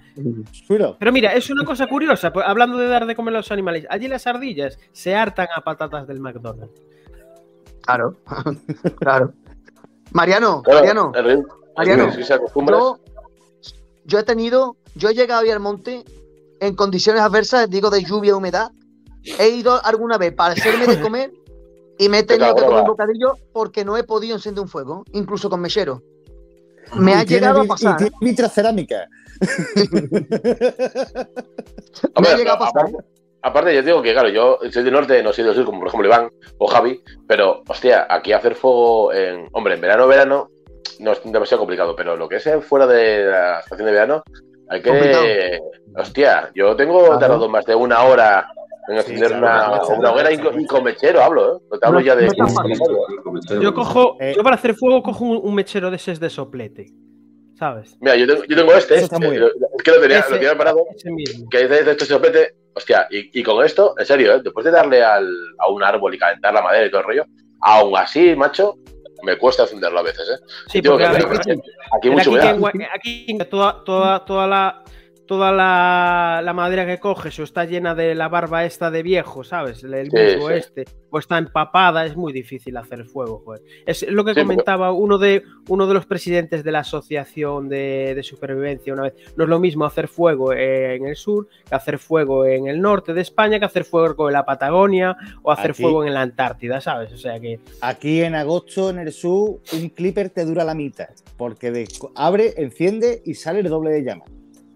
[0.68, 3.87] Pero mira, es una cosa curiosa, pues, hablando de dar de comer a los animales.
[3.90, 6.80] Allí las ardillas se hartan a patatas del McDonald's.
[7.82, 8.16] Claro,
[8.99, 9.32] claro.
[10.12, 11.12] Mariano, Mariano,
[11.76, 13.00] Mariano, yo,
[14.04, 16.04] yo he tenido, yo he llegado a al monte
[16.61, 18.70] en condiciones adversas, digo de lluvia, humedad,
[19.25, 21.33] he ido alguna vez para hacerme de comer
[21.99, 25.05] y me he tenido que comer un bocadillo porque no he podido encender un fuego,
[25.12, 26.02] incluso con mechero.
[26.97, 27.97] Me ha llegado a pasar.
[28.21, 29.09] Y tiene cerámica.
[32.21, 32.87] me ha llegado a pasar.
[32.87, 33.07] Aparte,
[33.41, 35.88] aparte, yo digo que, claro, yo soy del norte, no soy del sur, como por
[35.88, 39.49] ejemplo Iván o Javi, pero, hostia, aquí hacer fuego en.
[39.52, 40.50] Hombre, en verano, verano,
[40.99, 44.23] no es demasiado complicado, pero lo que es fuera de la estación de verano,
[44.69, 44.91] hay que.
[44.91, 45.25] Complicado.
[45.97, 48.47] Hostia, yo tengo tardado más de una hora
[48.88, 51.60] en encender sí, claro, una, una, hoguera y con mechero, hablo, ¿eh?
[51.71, 52.26] No te hablo no, ya de.
[52.26, 56.30] No yo cojo, eh, yo para hacer fuego cojo un, un, mechero de ese de
[56.30, 56.92] soplete.
[57.56, 57.97] ¿Sabes?
[58.00, 60.84] Mira, yo tengo, yo tengo este, es que lo tenía, ese, lo tenía parado,
[61.50, 64.40] que es de, de este soplete, hostia, y, y, con esto, en serio, ¿eh?
[64.42, 67.25] después de darle al, a un árbol y calentar la madera y todo el rollo,
[67.60, 68.78] aún así, macho,
[69.23, 70.45] me cuesta encenderlo a veces, ¿eh?
[70.66, 71.62] Sí, porque que, aquí,
[71.97, 74.82] aquí, mucho aquí, aquí toda, toda, toda la
[75.26, 79.45] toda la, la, madera que coges o está llena de la barba esta de viejo,
[79.45, 79.82] ¿sabes?
[79.85, 80.52] El, el sí, sí.
[80.52, 83.63] este, o está empapada, es muy difícil hacer fuego, joder.
[83.87, 85.02] Es lo que sí, comentaba porque...
[85.02, 89.15] uno, de, uno de los presidentes de la Asociación de, de, Supervivencia una vez.
[89.37, 93.15] No es lo mismo hacer fuego en el sur que hacer fuego en el norte
[93.15, 95.82] de España, que hacer fuego en la Patagonia o hacer Aquí.
[95.82, 97.13] fuego en la Antártida, ¿sabes?
[97.13, 97.61] O sea que...
[97.80, 102.54] Aquí en agosto, en el sur, un clipper te dura la mitad, porque de, abre,
[102.56, 104.25] enciende y sale el doble de llama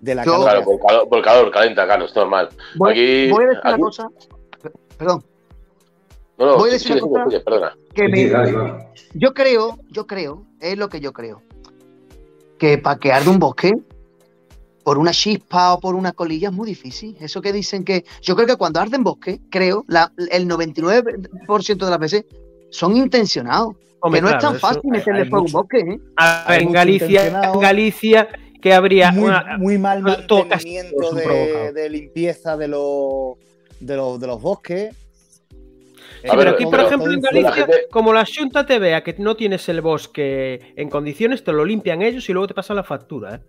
[0.00, 0.44] de la Yo, calor.
[0.44, 2.48] Claro, por calor, por calor, calenta, claro, es normal.
[2.76, 3.74] Voy, aquí, voy a decir aquí...
[3.74, 4.08] una cosa.
[4.98, 5.24] Perdón.
[6.38, 7.76] No, no, voy a decir sí, una cosa sí, perdona.
[7.94, 8.30] Que me...
[9.14, 11.42] Yo creo, yo creo, es lo que yo creo,
[12.58, 13.72] que para que arde un bosque,
[14.86, 17.16] por una chispa o por una colilla es muy difícil.
[17.18, 18.04] Eso que dicen que.
[18.22, 22.24] Yo creo que cuando arde en bosque, creo, la, el 99% de las veces
[22.70, 23.74] son intencionados.
[23.98, 25.78] Hombre, que no claro, es tan fácil meterle fuego a un bosque.
[25.78, 26.00] ¿eh?
[26.16, 28.28] A ver, en Galicia, en Galicia
[28.66, 33.38] que habría muy, una, muy mal mantenimiento de, de, limpieza de, lo,
[33.78, 34.92] de, lo, de los bosques.
[36.20, 37.86] Sí, pero aquí, por ejemplo, en Galicia, gente...
[37.92, 42.02] como la Junta te vea que no tienes el bosque en condiciones, te lo limpian
[42.02, 43.36] ellos y luego te pasan la factura.
[43.36, 43.40] ¿eh?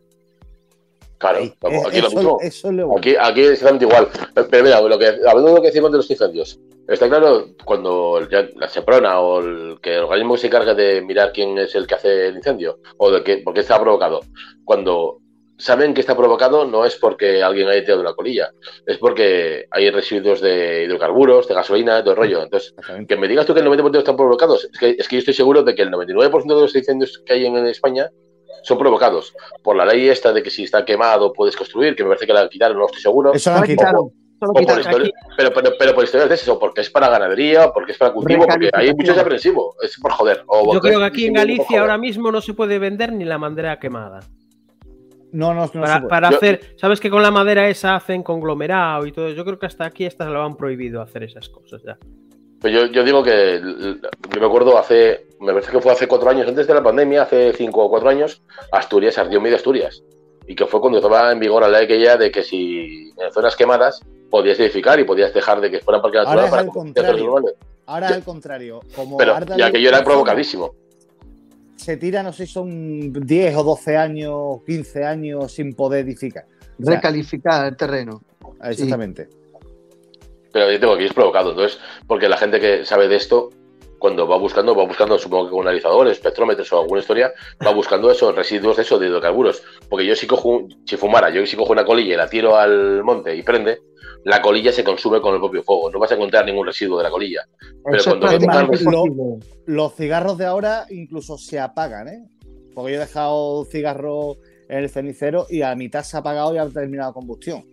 [1.17, 1.97] Claro, aquí
[2.41, 2.97] eso, lo mismo.
[2.97, 4.07] Aquí, aquí es exactamente igual.
[4.49, 8.27] Pero mira, lo que, hablando de lo que decimos de los incendios, está claro cuando
[8.29, 11.87] ya la SEPRONA o el, que el organismo se encarga de mirar quién es el
[11.87, 14.21] que hace el incendio o de por qué está provocado,
[14.63, 15.19] cuando
[15.57, 18.51] saben que está provocado no es porque alguien haya tirado una colilla,
[18.85, 22.43] es porque hay residuos de hidrocarburos, de gasolina, de todo el rollo.
[22.43, 22.75] Entonces,
[23.07, 25.33] que me digas tú que el 90% están provocados, es que, es que yo estoy
[25.33, 28.11] seguro de que el 99% de los incendios que hay en España
[28.67, 32.09] son provocados por la ley esta de que si está quemado puedes construir, que me
[32.09, 33.33] parece que la quitaron, no estoy seguro.
[33.33, 34.11] Eso la quitaron.
[34.39, 37.71] O, o por historia, pero, pero, pero, por historias de eso, porque es para ganadería,
[37.71, 40.43] porque es para cultivo, porque hay muchos aprensivos, es por joder.
[40.47, 43.39] O Yo creo que aquí en Galicia ahora mismo no se puede vender ni la
[43.39, 44.19] madera quemada.
[45.31, 46.67] No, no, no para, para hacer, Yo...
[46.77, 49.29] sabes que con la madera esa hacen conglomerado y todo.
[49.29, 51.97] Yo creo que hasta aquí hasta lo han prohibido hacer esas cosas ya.
[52.59, 56.29] Pues yo, yo, digo que yo me acuerdo hace, me parece que fue hace cuatro
[56.29, 60.03] años, antes de la pandemia, hace cinco o cuatro años, Asturias ardió medio Asturias.
[60.47, 63.55] y que fue cuando estaba en vigor la ley aquella de que si en zonas
[63.55, 67.21] quemadas podías edificar y podías dejar de que fuera parque natural Ahora es para al
[67.21, 67.53] urbanas.
[67.85, 68.81] Ahora al contrario.
[68.95, 70.73] Como Pero arda ya que yo era provocadísimo.
[71.75, 76.45] Se tira, no sé si son 10 o 12 años, 15 años sin poder edificar.
[76.81, 78.21] O sea, Recalificar el terreno.
[78.63, 79.29] exactamente.
[80.51, 81.51] Pero yo tengo que ir provocado.
[81.51, 83.49] Entonces, porque la gente que sabe de esto,
[83.99, 87.31] cuando va buscando, va buscando, supongo que con analizadores, espectrómetros o alguna historia,
[87.65, 89.63] va buscando esos residuos de eso, de hidrocarburos.
[89.89, 92.55] Porque yo si cojo, un- si fumara, yo si cojo una colilla y la tiro
[92.55, 93.79] al monte y prende,
[94.23, 95.89] la colilla se consume con el propio fuego.
[95.91, 97.41] No vas a encontrar ningún residuo de la colilla.
[97.83, 98.27] Pero Eso cuando
[98.73, 99.39] es lo-.
[99.65, 102.25] Los cigarros de ahora incluso se apagan, ¿eh?
[102.73, 104.35] Porque yo he dejado cigarro
[104.69, 107.63] en el cenicero y a mitad se ha apagado y ha terminado combustión.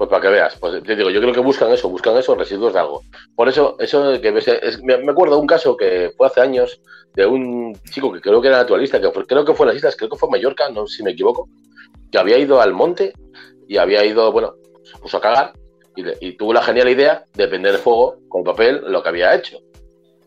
[0.00, 2.72] Pues para que veas, pues te digo, yo creo que buscan eso, buscan esos residuos
[2.72, 3.02] de algo.
[3.36, 6.80] Por eso, eso que me acuerdo de un caso que fue hace años
[7.12, 9.76] de un chico que creo que era naturalista, que fue- creo que fue en las
[9.76, 11.50] islas, creo que fue Mallorca, no si me equivoco,
[12.10, 13.12] que había ido al monte
[13.68, 15.52] y había ido, bueno, se puso a cagar
[15.94, 19.58] y, y tuvo la genial idea de prender fuego con papel lo que había hecho.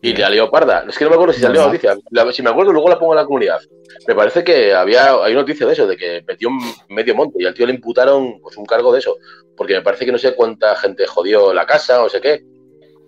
[0.04, 0.84] Y le salió parda.
[0.88, 1.96] Es que no me acuerdo si salió la noticia.
[2.10, 3.60] La- si me acuerdo, luego la pongo en la comunidad.
[4.06, 7.46] Me parece que había hay noticia de eso, de que metió un medio monte y
[7.46, 9.16] al tío le imputaron pues, un cargo de eso.
[9.56, 12.42] Porque me parece que no sé cuánta gente jodió la casa o sé qué.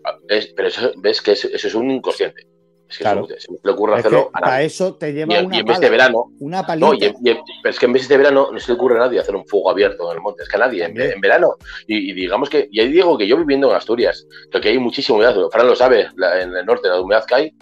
[0.04, 2.46] Ah, Es- pero eso, ves que eso, eso es un inconsciente.
[2.88, 3.27] Es que Claro.
[3.27, 5.66] se me ocurre Es hacerlo a para eso te Y, lleva en- una y en
[5.66, 6.87] vez de verano, una palita.
[6.87, 7.37] no, y y
[7.68, 9.70] es que en meses de verano no se le ocurre a nadie hacer un fuego
[9.70, 10.44] abierto en el monte.
[10.44, 11.55] Es que a nadie, en, verano.
[11.88, 14.79] Y, y digamos que, y ahí digo que yo viviendo en Asturias, que aquí hay
[14.79, 17.53] muchísima humedad, Fran lo sabe, la- en el norte, la humedad que hay,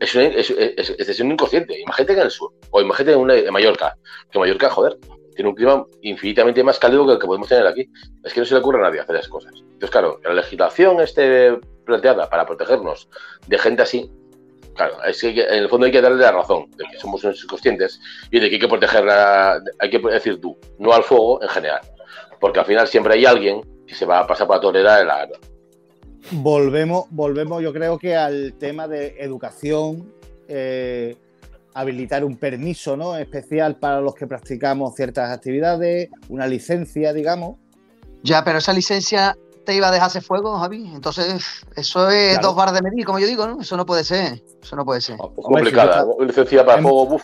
[0.00, 1.80] es, un, es, es- es- es un inconsciente.
[1.80, 3.96] Imagínate que en el sur, o imagínate en, una- en Mallorca,
[4.30, 4.98] que Mallorca, joder,
[5.38, 7.88] tiene un clima infinitamente más cálido que el que podemos tener aquí.
[8.24, 9.52] Es que no se le ocurre a nadie hacer esas cosas.
[9.54, 13.08] Entonces, claro, la legislación esté planteada para protegernos
[13.46, 14.10] de gente así,
[14.74, 17.42] Claro, es que en el fondo hay que darle la razón de que somos unos
[17.42, 18.00] inconscientes
[18.32, 21.82] y de que hay que protegerla, hay que decir tú, no al fuego en general.
[22.40, 25.38] Porque al final siempre hay alguien que se va a pasar para tolerar el agua.
[26.32, 30.12] Volvemos, volvemos, yo creo que al tema de educación,
[30.48, 31.16] eh,
[31.80, 33.16] habilitar un permiso ¿no?
[33.16, 37.56] especial para los que practicamos ciertas actividades, una licencia, digamos.
[38.22, 40.90] Ya, pero esa licencia te iba a dejarse fuego, Javi.
[40.94, 41.44] Entonces,
[41.76, 42.48] eso es Claro.
[42.48, 43.60] dos bares de medir, como yo digo, ¿no?
[43.60, 44.42] Eso no puede ser.
[44.62, 45.16] Eso no puede ser.
[45.18, 46.04] Complicada.
[46.18, 47.22] si licencia para Em- fuego, uf,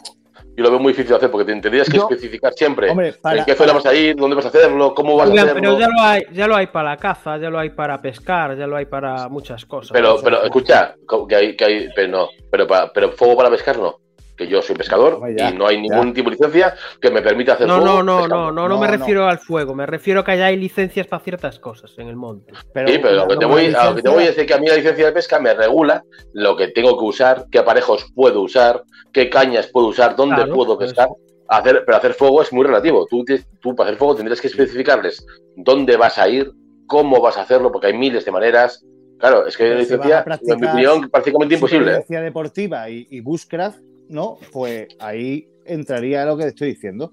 [0.56, 3.14] yo lo veo muy difícil de hacer porque te tendrías que Yo- especificar siempre Hombre,
[3.14, 5.32] para, en qué zona para- vas a ir, dónde vas a hacerlo, cómo vas a
[5.32, 5.54] hacerlo.
[5.54, 8.56] pero ya lo hay, ya lo hay para la caza, ya lo hay para pescar,
[8.56, 9.90] ya lo hay para muchas cosas.
[9.92, 10.94] Pero, pero escucha,
[11.28, 13.96] que hay, que hay, pero no, pero, para, pero fuego para pescar no.
[14.36, 17.52] Que yo soy pescador ya, y no hay ningún tipo de licencia que me permita
[17.52, 17.86] hacer no, fuego.
[17.86, 18.36] no, no, pescando.
[18.36, 18.92] no, no, no me no.
[18.92, 22.16] refiero al fuego, me refiero a que ya hay licencias para ciertas cosas en el
[22.16, 22.52] monte.
[22.54, 24.54] Sí, pero lo que, te voy, a lo que te licencia- voy a decir que
[24.54, 28.06] a mí la licencia de pesca me regula lo que tengo que usar, qué aparejos
[28.14, 30.90] puedo usar, qué cañas puedo usar, dónde Claro, puedo pues.
[30.90, 31.08] pescar.
[31.46, 33.06] Hacer, pero hacer fuego es muy relativo.
[33.06, 33.22] Tú,
[33.60, 36.50] tú para hacer fuego tendrás que especificarles dónde vas a ir,
[36.86, 38.82] cómo vas a hacerlo, porque hay miles de maneras.
[39.18, 41.82] Claro, es que la licencia, en mi opinión, prácticamente imposible.
[41.84, 41.94] ¿eh?
[42.02, 44.38] supervivencia deportiva y, y bushcraft, ¿no?
[44.52, 47.12] Pues ahí entraría lo que te estoy diciendo.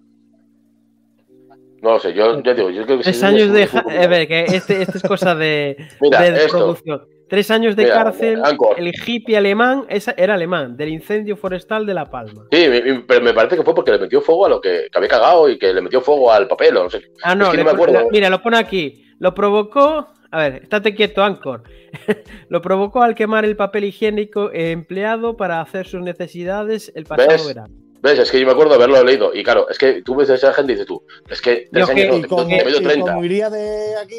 [1.81, 3.67] No lo sé, yo, yo digo, yo creo que Tres años de.
[3.83, 7.01] muy eh, ve, que este, este es cosa de, Mira, de producción.
[7.27, 8.77] Tres años de Mira, cárcel, Anchor.
[8.77, 12.45] el hippie alemán, esa era alemán, del incendio forestal de La Palma.
[12.51, 12.67] Sí,
[13.07, 15.49] pero me parece que fue porque le metió fuego a lo que, que había cagado
[15.49, 17.01] y que le metió fuego al papel o no sé.
[17.23, 18.07] Ah, no, Es que le no me acuerdo.
[18.11, 19.05] mira, lo pone aquí.
[19.17, 20.07] Lo provocó.
[20.31, 21.63] A ver, estate quieto, Anchor.
[22.49, 27.47] lo provocó al quemar el papel higiénico empleado para hacer sus necesidades el pasado ¿Ves?
[27.47, 27.73] verano.
[28.01, 28.17] ¿Ves?
[28.17, 29.31] Es que yo me acuerdo de haberlo leído.
[29.35, 31.87] Y claro, es que tú ves a esa gente y dices tú, es que tres
[31.87, 33.11] Yo que- años, Y no, como, te medio y 30.
[33.11, 34.15] como iría de aquí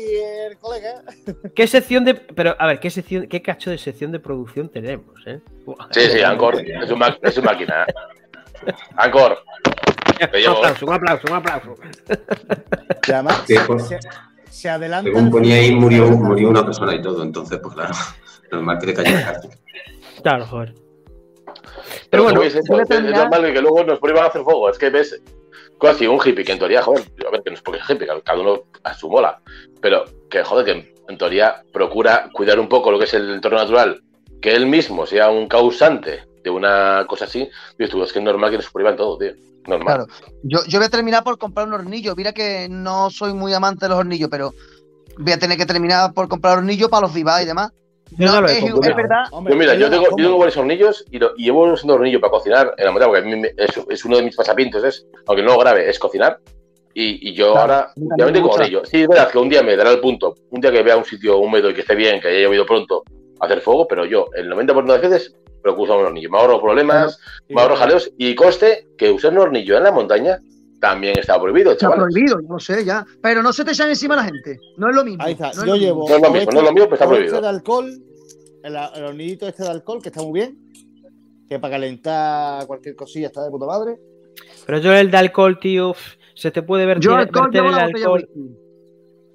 [0.51, 1.03] el colega,
[1.57, 2.15] ¿Qué sección de.
[2.15, 5.41] Pero, a ver, ¿qué sección, qué cacho de sección de producción tenemos, eh?
[5.91, 7.85] Sí, sí, Ancor, es un, es un máquina.
[8.97, 9.39] Ancor,
[10.31, 11.75] te Un aplauso, un aplauso, un aplauso.
[13.09, 13.99] y además Sí, pues, se,
[14.53, 15.11] se adelanta.
[15.11, 17.23] según ponía ahí, murió, murió una persona y todo.
[17.23, 17.95] Entonces, pues claro,
[18.53, 19.51] normal que te cayera la cárcel.
[20.23, 20.75] Claro, joder.
[22.11, 24.69] Pero bueno, bueno, es, normal que luego nos prohíban a hacer fuego.
[24.69, 25.21] Es que ves,
[25.81, 28.07] casi un hippie que en teoría, joder, a ver, que no es porque es hippie,
[28.07, 29.41] cada uno a su mola,
[29.81, 33.31] pero que joder, que en, en teoría procura cuidar un poco lo que es el
[33.31, 34.03] entorno natural,
[34.41, 38.25] que él mismo sea un causante de una cosa así, dices tú, es que es
[38.25, 39.33] normal que nos prohíban todo, tío.
[39.67, 40.07] Normal.
[40.07, 40.07] Claro.
[40.43, 42.15] Yo, yo voy a terminar por comprar un hornillo.
[42.17, 44.53] Mira que no soy muy amante de los hornillos, pero
[45.19, 47.71] voy a tener que terminar por comprar hornillo para los vivas y demás.
[48.19, 49.25] Yo ya No, lo es, es verdad.
[49.31, 52.21] Hombre, Yo mira, yo tengo, yo tengo varios hornillos y, lo- y llevo usando hornillo
[52.21, 54.85] para cocinar en la montaña, porque a mí me- es, es uno de mis pasapintos,
[54.85, 56.39] es, aunque no lo grave, es cocinar.
[56.93, 58.85] Y, y yo Claro, ahora, me con hornillo.
[58.85, 61.07] Sí, es verdad que un día me dará el punto, un día que vea un
[61.07, 63.03] sitio húmedo y que esté bien, que haya llovido pronto,
[63.41, 66.31] hacer fuego, pero yo, el 90% de las veces, procuro usar un hornillo.
[66.31, 70.41] Me ahorro problemas, me ahorro jaleos y coste que usar un hornillo en la montaña
[70.81, 72.01] también está prohibido, Está chaval.
[72.01, 73.07] prohibido, yo lo sé ya.
[73.23, 74.59] Pero no se te echan encima la gente.
[74.77, 75.23] No es lo mismo.
[75.25, 75.47] Ahí está.
[75.47, 76.01] no es Yo lo llevo.
[76.01, 76.09] mismo.
[76.11, 77.35] No es lo mismo, no es lo mismo, pero está prohibido.
[77.35, 78.03] Este de alcohol,
[78.65, 80.59] el, el hornillito este de alcohol, que está muy bien.
[81.49, 83.97] Que para calentar cualquier cosilla está de puta madre.
[84.67, 85.95] Pero yo el de alcohol, tío,
[86.35, 88.29] se te puede ver Yo alcohol el la botella de alcohol.
[88.35, 88.57] whisky.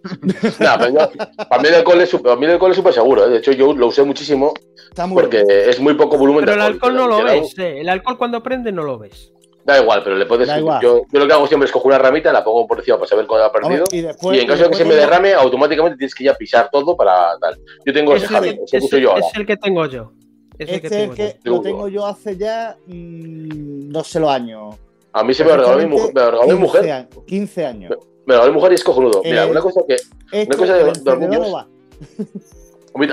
[0.60, 1.10] Nah, pero yo-
[1.50, 3.26] para mí el alcohol es súper- para mí el alcohol es súper seguro.
[3.26, 3.30] ¿eh?
[3.30, 4.54] De hecho, yo lo usé muchísimo
[4.90, 5.70] Está muy porque bien.
[5.70, 7.82] es muy poco volumen Pero el de alcohol no lo ves, eh.
[7.82, 9.32] El alcohol cuando prende no lo ves.
[9.66, 10.48] Da igual, pero le puedes.
[10.82, 13.10] Yo, yo lo que hago siempre es coger una ramita, la pongo por encima para
[13.10, 13.84] saber cuándo ha perdido.
[13.92, 16.70] Y después, y en caso de que se me derrame, automáticamente tienes que ya pisar
[16.72, 17.58] todo para tal.
[17.86, 19.26] Yo tengo ese Ese Javi, es, ese ese- uso yo ahora.
[19.28, 20.14] es el que tengo yo.
[20.58, 21.52] Es el Este que es que yo.
[21.56, 24.76] lo tengo yo hace ya mm, no sé los años.
[25.12, 27.08] A mí se me lo regaló mi mujer, me lo regaló mi 15 mujer, años,
[27.26, 27.94] 15 años.
[28.28, 29.22] Me lo regaló mi mujer y es cojonudo.
[29.24, 29.96] Mira, Eh, una cosa que
[30.32, 31.58] Esto, cosa de- el de no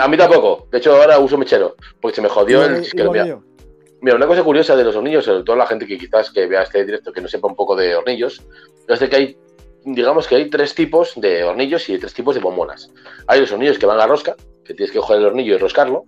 [0.03, 0.67] a mí, tampoco.
[0.73, 3.37] De hecho, ahora uso mechero, porque se me jodió el Mira, que.
[4.01, 6.63] Mira, una cosa curiosa de los hornillos, sobre todo la gente que quizás que vea
[6.63, 8.43] este directo que no sepa un poco de hornillos,
[8.89, 9.39] es de que hay,
[9.85, 12.91] digamos que hay tres tipos de hornillos y tres tipos de bombonas.
[13.29, 16.05] Hay los hornillos que van a rosca, que tienes que coger el hornillo y roscarlo.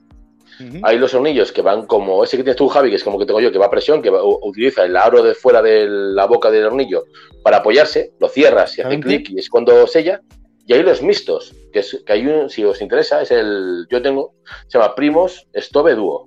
[0.84, 3.26] Hay los hornillos que van como ese que tienes tú, Javi, que es como que
[3.26, 6.26] tengo yo, que va a presión, que va- utiliza el aro de fuera de la
[6.26, 7.04] boca del hornillo
[7.42, 10.20] para apoyarse, lo cierras y hace clic y es cuando sella.
[10.68, 14.02] Y hay los mixtos, que, es, que hay un, si os interesa, es el, yo
[14.02, 14.32] tengo,
[14.66, 16.26] se llama Primos Stove Duo,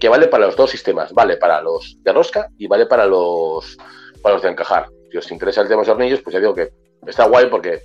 [0.00, 3.76] que vale para los dos sistemas, vale para los de rosca y vale para los,
[4.22, 4.86] para los de encajar.
[5.12, 6.70] Si os interesa el tema de los hornillos, pues ya digo que
[7.06, 7.80] está guay porque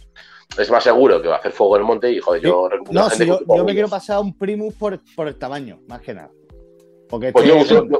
[0.57, 3.01] es más seguro que va a hacer fuego en el monte y joder, yo recomiendo
[3.01, 5.79] a No, si yo, yo me quiero pasar a un Primus por, por el tamaño,
[5.87, 6.29] más que nada.
[7.09, 7.55] Porque Pues yo,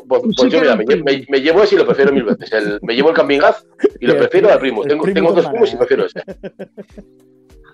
[0.08, 2.52] pues- Sí pues mira, me, llevo ese y lo prefiero mil veces.
[2.54, 3.66] El- me llevo el Camping Gas
[4.00, 6.24] y lo prefiero al Primus- Tengo, Primus tengo dos Primus y prefiero ese.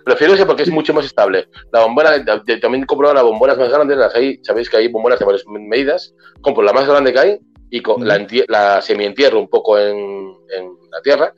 [0.03, 1.47] Prefiero ese porque es mucho más estable.
[1.71, 4.87] La bombona, de- de- también compro ahora bombonas más grandes, las hay, sabéis que hay
[4.87, 6.13] bombonas de varias medidas.
[6.41, 8.03] Compro la más grande que hay y co- Ujú.
[8.03, 11.33] la, la semi-entierro un poco en, en la tierra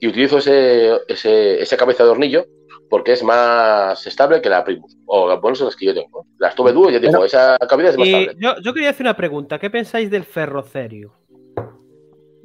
[0.00, 2.46] y utilizo ese, ese, esa cabeza de hornillo
[2.90, 4.96] porque es más estable que la Primus.
[5.06, 6.26] O las bonas son las que yo tengo.
[6.38, 8.38] Las tuve dúo, ya digo, Pero- esa cabeza es más Y estable.
[8.40, 9.58] yo, yo quería hacer una pregunta.
[9.58, 11.14] ¿Qué pensáis del ferrocerio?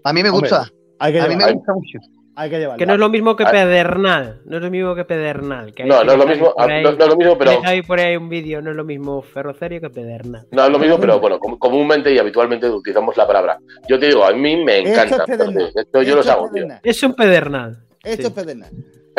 [0.04, 0.70] A mí me Hombre, gusta.
[1.00, 2.00] hay que A mí me gusta mucho.
[2.36, 2.78] Hay que llevarlo.
[2.80, 4.42] Que no es lo mismo que pedernal.
[4.46, 5.74] No es lo mismo que pedernal.
[5.74, 7.52] Que hay No, no es lo mismo, ah, ahí- no, no es lo mismo, pero
[7.66, 8.62] ahí por ahí un vídeo.
[8.62, 10.48] No es lo mismo ferrocerio que pedernal.
[10.52, 13.60] No es lo mismo, pero bueno, com- comúnmente y habitualmente utilizamos la palabra.
[13.90, 15.16] Yo te digo, a mí me Esto encanta.
[15.18, 15.72] es pedernal.
[15.76, 16.66] Esto yo Esto los es hago, tío.
[16.82, 17.78] Es un pedernal.
[18.04, 18.28] Esto Sí.
[18.30, 18.70] es pedernal.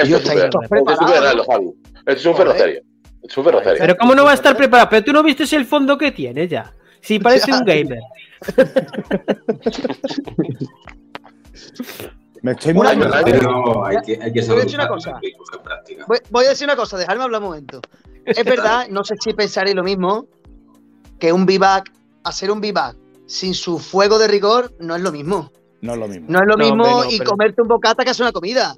[0.03, 0.41] Esto es Javi.
[0.41, 2.33] Esto un Joder.
[2.37, 2.83] ferrocerio.
[2.97, 3.81] Esto es un ferrocerio.
[3.81, 4.89] Pero ¿cómo no va a estar preparado?
[4.91, 6.73] Pero tú no viste el fondo que tiene ya.
[7.01, 8.01] Si parece un gamer.
[12.43, 15.21] Me estoy Pero hay que, hay que Voy a saber decir una cosa.
[16.09, 17.81] Voy, voy a decir una cosa, dejadme hablar un momento.
[18.25, 20.27] Es verdad, no sé si pensaréis lo mismo,
[21.19, 21.93] que un vivac,
[22.25, 25.53] hacer un vivac sin su fuego de rigor no es lo mismo.
[25.83, 26.27] No es lo mismo.
[26.29, 28.33] No es lo No, mismo hombre, no, y pero- comerte un bocata que hacer una
[28.33, 28.75] comida.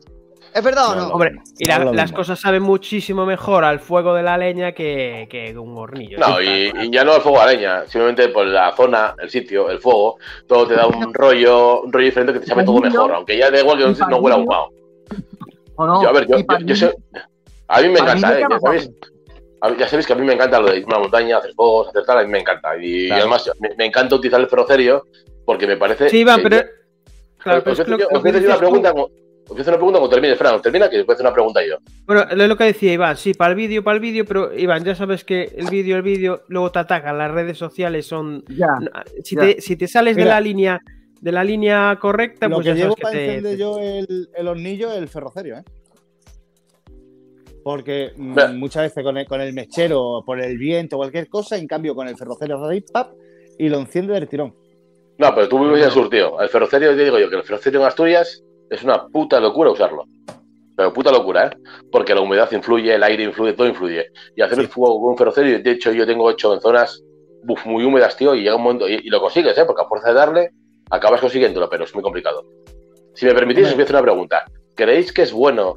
[0.55, 1.09] ¿Es verdad o No.
[1.09, 2.17] Hombre, y la- las mismo.
[2.17, 6.19] cosas saben muchísimo mejor al fuego de la leña que, que un hornillo.
[6.19, 9.79] No, y, ya no el fuego a leña, simplemente por la zona, el sitio, el
[9.81, 13.37] fuego, todo te da un rollo, un rollo diferente que te sabe todo mejor, aunque
[13.39, 14.69] ya da igual que no, no huela ahumado.
[15.77, 16.03] ¿O no?
[16.03, 16.27] Yo, a ver,
[16.67, 16.95] yo, sé-
[17.69, 18.45] a mí me mí encanta, me ¿eh?
[18.51, 18.91] ya sabéis,
[19.63, 21.39] a mí- ya sabéis que a mí me encanta lo de ir a una montaña,
[21.39, 22.77] hacer fuegos, hacer tal, a mí me encanta.
[22.79, 23.23] Y, Claro.
[23.23, 25.07] además me, me encanta utilizar el ferrocerio
[25.47, 26.11] porque me parece...
[26.11, 26.57] Sí, Iván, pero.
[26.57, 26.63] yo-
[27.39, 29.09] Claro, os pero es que lo- que una dices tú- pregunta, como-
[29.53, 31.61] os voy a hacer una pregunta cuando termine, Fran, termina que después hacer una pregunta
[31.67, 31.77] yo.
[32.07, 34.85] Bueno, es lo que decía Iván, sí, para el vídeo, para el vídeo, pero Iván,
[34.85, 38.45] ya sabes que el vídeo, el vídeo, luego te atacan, las redes sociales son.
[38.49, 38.67] Ya.
[39.23, 39.43] Si, Ya.
[39.43, 40.81] te, si te sales de la línea
[41.21, 43.59] de la línea correcta, Lo pues que ya llevo sabes que para te- encender te-
[43.59, 45.63] yo el, el hornillo es el ferrocerio, ¿eh?
[47.63, 48.49] Porque mm, Mira.
[48.49, 52.09] muchas veces con el, con el mechero, por el viento cualquier cosa, en cambio con
[52.09, 52.59] el ferrocerio
[52.93, 53.13] pap,
[53.59, 54.55] y lo enciende del tirón.
[55.19, 56.41] No, pero tú vives en Surtío.
[56.41, 58.43] El ferrocerio, te digo yo, que el ferrocerio en Asturias
[58.75, 60.07] es una puta locura usarlo.
[60.75, 61.51] Pero puta locura, ¿eh?
[61.91, 64.07] Porque la humedad influye, el aire influye, todo influye.
[64.35, 67.03] Y hacer el fuego con un ferrocerio, de hecho, yo tengo hecho en zonas
[67.67, 69.65] muy húmedas, tío, y llega un momento, y, y lo consigues, ¿eh?
[69.67, 70.51] Porque a fuerza de darle,
[70.91, 72.45] acabas consiguiéndolo, pero es muy complicado.
[73.15, 74.45] Si me permitís, os voy a hacer una pregunta.
[74.75, 75.77] ¿Creéis que es bueno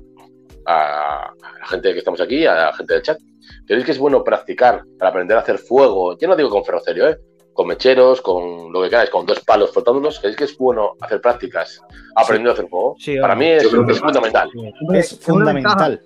[0.66, 3.20] a la gente que estamos aquí, a la gente del chat,
[3.68, 6.18] ¿creéis que es bueno practicar para aprender a hacer fuego?
[6.18, 7.18] Yo no digo con ferrocerio, ¿eh?
[7.56, 10.20] Con mecheros, con lo que queráis, con dos palos frotándolos.
[10.20, 11.82] ¿Creéis que es bueno hacer prácticas
[12.16, 12.96] aprendiendo a hacer fuego?
[13.00, 14.50] Sí, para mí es, que es fundamental.
[14.94, 16.02] Es fundamental.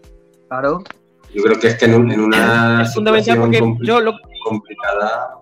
[0.47, 0.83] Claro.
[1.33, 3.99] Yo creo que es que en, un- en una Es fundamental situación porque compli- yo
[3.99, 4.13] lo,
[4.45, 5.39] complicada.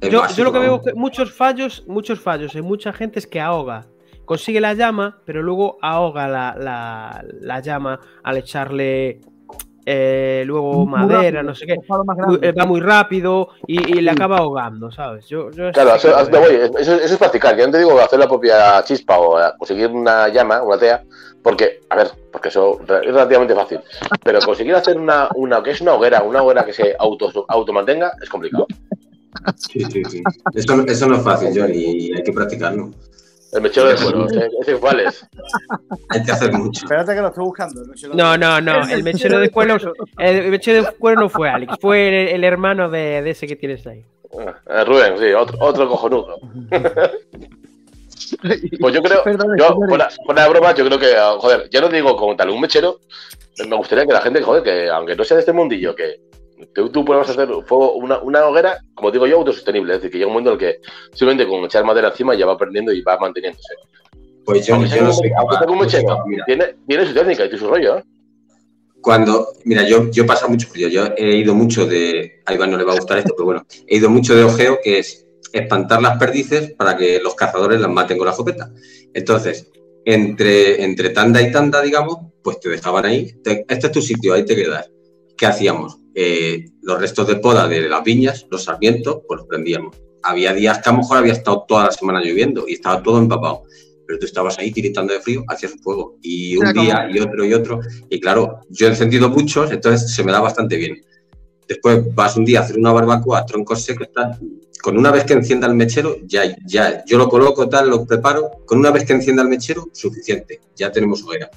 [0.00, 3.26] yo, básico, yo lo que veo que muchos fallos, muchos fallos en mucha gente es
[3.26, 3.86] que ahoga.
[4.24, 9.20] Consigue la llama, pero luego ahoga la, la- la llama al echarle
[9.90, 11.76] eh, luego Muy madera, rápido, no sé qué.
[12.26, 15.26] Muy- eh, va muy rápido y, y le acaba ahogando, ¿sabes?
[15.28, 17.56] Yo, yo Claro, eso, que- eso- voy, eso- eso es practicar.
[17.56, 21.02] Yo no te digo hacer la propia chispa o eh, conseguir una llama, una tea,
[21.42, 23.80] porque, a ver, porque eso es relativamente fácil.
[24.22, 28.12] Pero conseguir hacer una, una que es una hoguera, una hoguera que se auto, automantenga,
[28.22, 28.66] es complicado.
[29.56, 30.22] Sí, sí, sí.
[30.54, 32.90] Eso, eso no es fácil, Johnny, y hay que practicarlo.
[33.52, 35.26] El mechero de cuero, ese, ese cuál es.
[36.10, 36.84] Hay que hacer mucho.
[36.84, 37.82] Espérate que lo estoy buscando.
[38.14, 38.88] No, No, no, no.
[38.88, 39.76] El mechero de cuero,
[40.18, 43.56] el mechero de cuero no fue Alex, fue el, el hermano de, de ese que
[43.56, 44.04] tienes ahí.
[44.32, 46.38] Eh, Rubén, sí, otro, otro cojonudo.
[48.80, 49.74] Pues yo creo, Perdón, yo,
[50.34, 53.00] de broma, yo creo que, ah, joder, ya no digo como tal un mechero,
[53.66, 56.20] me gustaría que la gente, joder, que aunque no sea de este mundillo, que
[56.74, 59.94] tú, tú puedas hacer fuego, una, una hoguera, como digo yo, autosostenible.
[59.94, 60.80] Es decir, que llega un momento en el que
[61.12, 63.74] simplemente con echar madera encima ya va aprendiendo y va manteniéndose.
[64.44, 65.66] Pues yo, yo no soy capaz.
[65.66, 65.88] como no
[66.46, 68.04] tiene, tiene su técnica y tiene su rollo, ¿eh?
[69.00, 70.88] Cuando, mira, yo, yo he pasado mucho frío.
[70.88, 72.40] Yo he ido mucho de.
[72.46, 73.66] A Iván no le va a gustar esto, pero bueno.
[73.86, 77.90] He ido mucho de ojeo, que es espantar las perdices para que los cazadores las
[77.90, 78.70] maten con la escopeta.
[79.14, 79.70] Entonces,
[80.04, 83.32] entre, entre tanda y tanda, digamos, pues te dejaban ahí.
[83.42, 84.90] Te- este es tu sitio, ahí te quedas.
[85.36, 85.97] ¿Qué hacíamos?
[86.20, 89.96] Eh, los restos de poda de las viñas, los sarmientos, pues los prendíamos.
[90.24, 93.18] Había días que a lo mejor había estado toda la semana lloviendo y estaba todo
[93.18, 93.62] empapado.
[94.04, 96.16] Pero tú estabas ahí tiritando de frío, hacías fuego.
[96.20, 97.80] Y un Era como- día y otro y otro.
[98.10, 101.00] Y claro, yo he encendido muchos, entonces se me da bastante bien.
[101.68, 104.36] Después vas un día a hacer una barbacoa, troncos secos, tal.
[104.82, 108.50] Con una vez que encienda el mechero, ya, ya, yo lo coloco, tal, lo preparo.
[108.66, 111.48] Con una vez que encienda el mechero, suficiente, ya tenemos hoguera.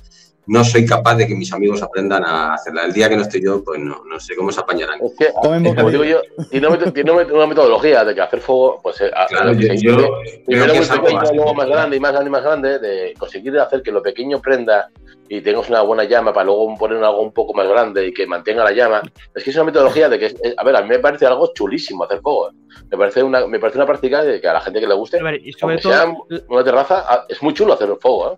[0.47, 2.83] No soy capaz de que mis amigos aprendan a hacerla.
[2.85, 4.99] El día que no estoy yo, pues no, no sé cómo se apañarán.
[5.01, 8.39] Es que, Tomen como digo yo, tiene, una met- tiene una metodología de que hacer
[8.41, 11.03] fuego, pues eh, a, a Claro, lo que yo, se Primero que muy es algo
[11.03, 11.35] pequeño, básico.
[11.35, 14.41] luego más grande y más grande y más grande, de conseguir hacer que lo pequeño
[14.41, 14.89] prenda
[15.29, 18.25] y tengas una buena llama para luego poner algo un poco más grande y que
[18.27, 19.01] mantenga la llama.
[19.33, 21.25] Es que es una metodología de que, es- es- a ver, a mí me parece
[21.27, 22.49] algo chulísimo hacer fuego.
[22.49, 22.53] ¿eh?
[22.89, 25.19] Me parece una, me parece una práctica de que a la gente que le guste,
[25.19, 28.33] A ver, y sobre aunque todo, sea una terraza, ah, es muy chulo hacer fuego.
[28.33, 28.37] ¿eh?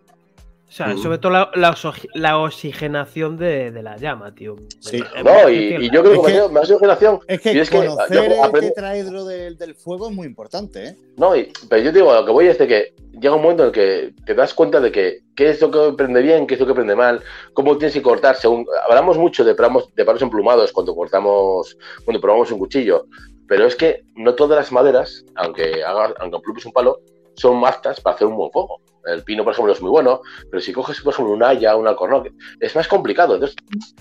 [0.73, 1.03] O sea, Ujú.
[1.03, 4.55] sobre todo la, la oxi- la oxigenación de, de la llama, tío.
[4.79, 5.03] Sí.
[5.23, 7.19] No, y, yo creo Es que, que- sido generación.
[7.27, 10.83] Es que Y es que, conocer yo el tetraedro del, del fuego es muy importante,
[10.87, 10.95] ¿eh?
[11.15, 13.43] No, y- pero yo te digo, a lo que voy es de que llega un
[13.43, 16.47] momento en el que te das cuenta de que qué es lo que prende bien,
[16.47, 17.21] qué es lo que prende mal,
[17.53, 18.35] cómo tienes que cortar.
[18.35, 23.05] Según, hablamos mucho de, pramos- de palos emplumados cuando cortamos, cuando probamos un cuchillo,
[23.47, 26.99] pero es que no todas las maderas, aunque, hagas, aunque emplumes un palo,
[27.35, 28.81] son aptas para hacer un buen fuego.
[29.05, 31.87] El pino, por ejemplo, es muy bueno, pero si coges, por ejemplo, un haya, un
[31.87, 33.35] alcornoque, es más complicado.
[33.35, 33.55] Entonces,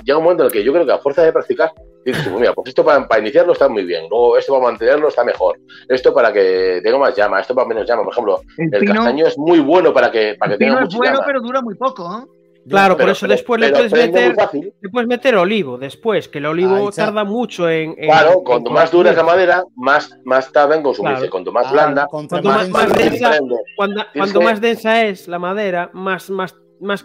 [0.04, 1.72] llega un momento en el que yo creo que a fuerza de practicar,
[2.04, 5.08] dices, pues mira, pues esto para, para iniciarlo está muy bien, luego esto para mantenerlo
[5.08, 8.04] está mejor, esto para que tenga más llama, esto para menos llama.
[8.04, 10.80] Por ejemplo, El el pino, castaño es muy bueno para que, para que tenga es
[10.82, 11.26] mucha bueno, llama.
[11.26, 12.41] pero dura muy poco, ¿eh?
[12.68, 15.34] Claro, por Pero- eso pero- después le pero puedes prende muy meter, le puedes meter
[15.36, 17.06] olivo después, que el olivo está.
[17.06, 17.90] tarda mucho en.
[17.98, 21.16] en- Claro, en cuanto más dura es la madera, más, más tarda en consumirse.
[21.22, 21.30] Claro.
[21.32, 23.38] Cuanto más Ah, blanda, Cuanto más- más densa- densa-.
[23.76, 27.04] Cuando, que- más densa es la madera, más, más, más,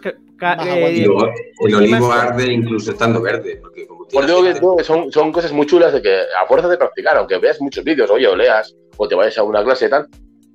[0.66, 4.84] eh, el y olivo más- arde incluso estando verde, porque como Pues que, digo que
[4.84, 8.08] son, son cosas muy chulas de que a fuerza de practicar, aunque veas muchos vídeos,
[8.10, 10.06] oye, o leas, o te vayas a una clase y tal,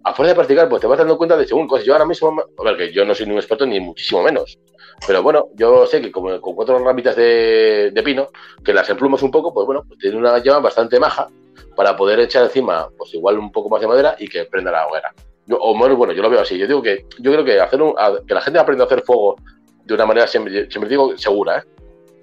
[0.06, 1.86] a fuerza de practicar, pues te vas dando cuenta de según cosas.
[1.86, 4.58] Yo ahora mismo, a ver, que yo no soy ningún experto ni muchísimo menos,
[5.06, 8.30] pero bueno, yo sé que como con cuatro ramitas de, de pino,
[8.64, 11.28] que las emplumas un poco, pues bueno, pues tiene una llama bastante maja
[11.76, 14.88] para poder echar encima, pues igual un poco más de madera y que prenda la
[14.88, 15.14] hoguera.
[15.46, 16.58] Yo- o menos, bueno, yo lo veo así.
[16.58, 19.02] Yo digo que yo creo que hacer un- a- que la gente aprenda a hacer
[19.04, 19.36] fuego
[19.84, 21.64] de una manera siempre, siempre digo segura, ¿eh?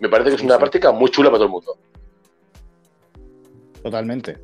[0.00, 0.60] Me parece que es una sí.
[0.60, 1.76] práctica muy chula para todo el mundo.
[3.82, 4.38] Totalmente.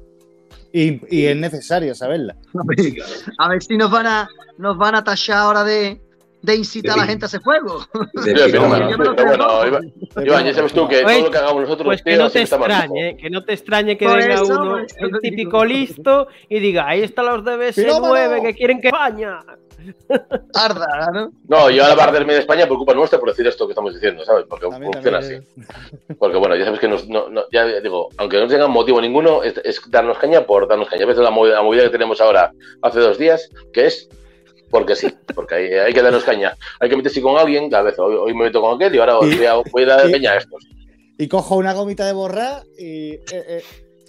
[0.73, 2.37] Y, y es necesario saberla.
[3.39, 6.01] A ver si nos van a, nos van a tachar ahora de,
[6.43, 7.81] de incitar a la gente a hacer fuego.
[8.15, 8.69] De Sí, pero pirómano.
[8.87, 9.67] bueno, Yo me lo pero bueno, creo.
[9.69, 9.93] Iván,
[10.27, 12.43] Iván, ya sabes tú que todo lo que hagamos nosotros, Pues que no te mal
[12.71, 13.17] extrañe, ¿eh?
[13.17, 17.03] que no te extrañe que Por venga eso, uno, el típico listo, y diga, ahí
[17.03, 18.15] están los de ¡Pirómano!
[18.15, 19.41] BS9 que quieren que España.
[20.55, 21.33] Arda, ¿no?
[21.49, 23.73] No, yo ahora va a arderme de España por culpa nuestra por decir esto que
[23.73, 24.45] estamos diciendo, ¿sabes?
[24.49, 25.45] Porque También, funciona también.
[25.57, 26.15] así.
[26.19, 29.43] Porque bueno, ya sabes que nos, no, no- ya digo, aunque no tengan motivo ninguno,
[29.43, 31.07] es, es darnos caña por darnos caña.
[31.07, 34.09] La movida, la movida que tenemos ahora hace dos días, que es
[34.71, 36.55] porque sí, porque hay, hay que darnos caña.
[36.81, 39.19] Hay que meterse con alguien, cada vez hoy, hoy me meto con aquel y ahora
[39.23, 40.65] Y- voy, a, voy a dar caña a estos.
[41.19, 43.13] Y cojo una gomita de borrar y.
[43.15, 43.63] eh, eh,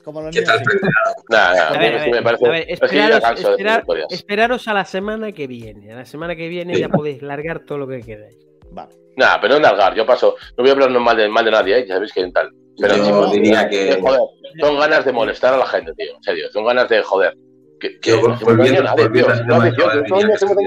[0.03, 0.55] como los ¿Qué niños.
[0.55, 0.87] tal frente
[1.29, 1.71] Nada,
[2.09, 2.71] me parece.
[2.73, 4.07] esperaros, canso de decir esperar- historias.
[4.11, 5.91] esperaros a la semana que viene.
[5.91, 6.79] A la semana que viene Sí.
[6.81, 8.37] ya podéis largar todo lo que queráis.
[8.71, 8.95] Vale.
[9.17, 10.35] Nada, pero no largar, yo paso.
[10.57, 11.85] No voy a hablar mal de, mal de nadie, ¿eh?
[11.87, 12.49] ya sabéis que tal.
[12.79, 14.19] Pero Yo chicos, diría que joder,
[14.61, 16.15] son ganas de molestar a la gente, tío.
[16.15, 17.33] En serio, son ganas de joder.
[17.79, 19.11] Que, que no nadie, tío.
[19.11, 19.57] tío, no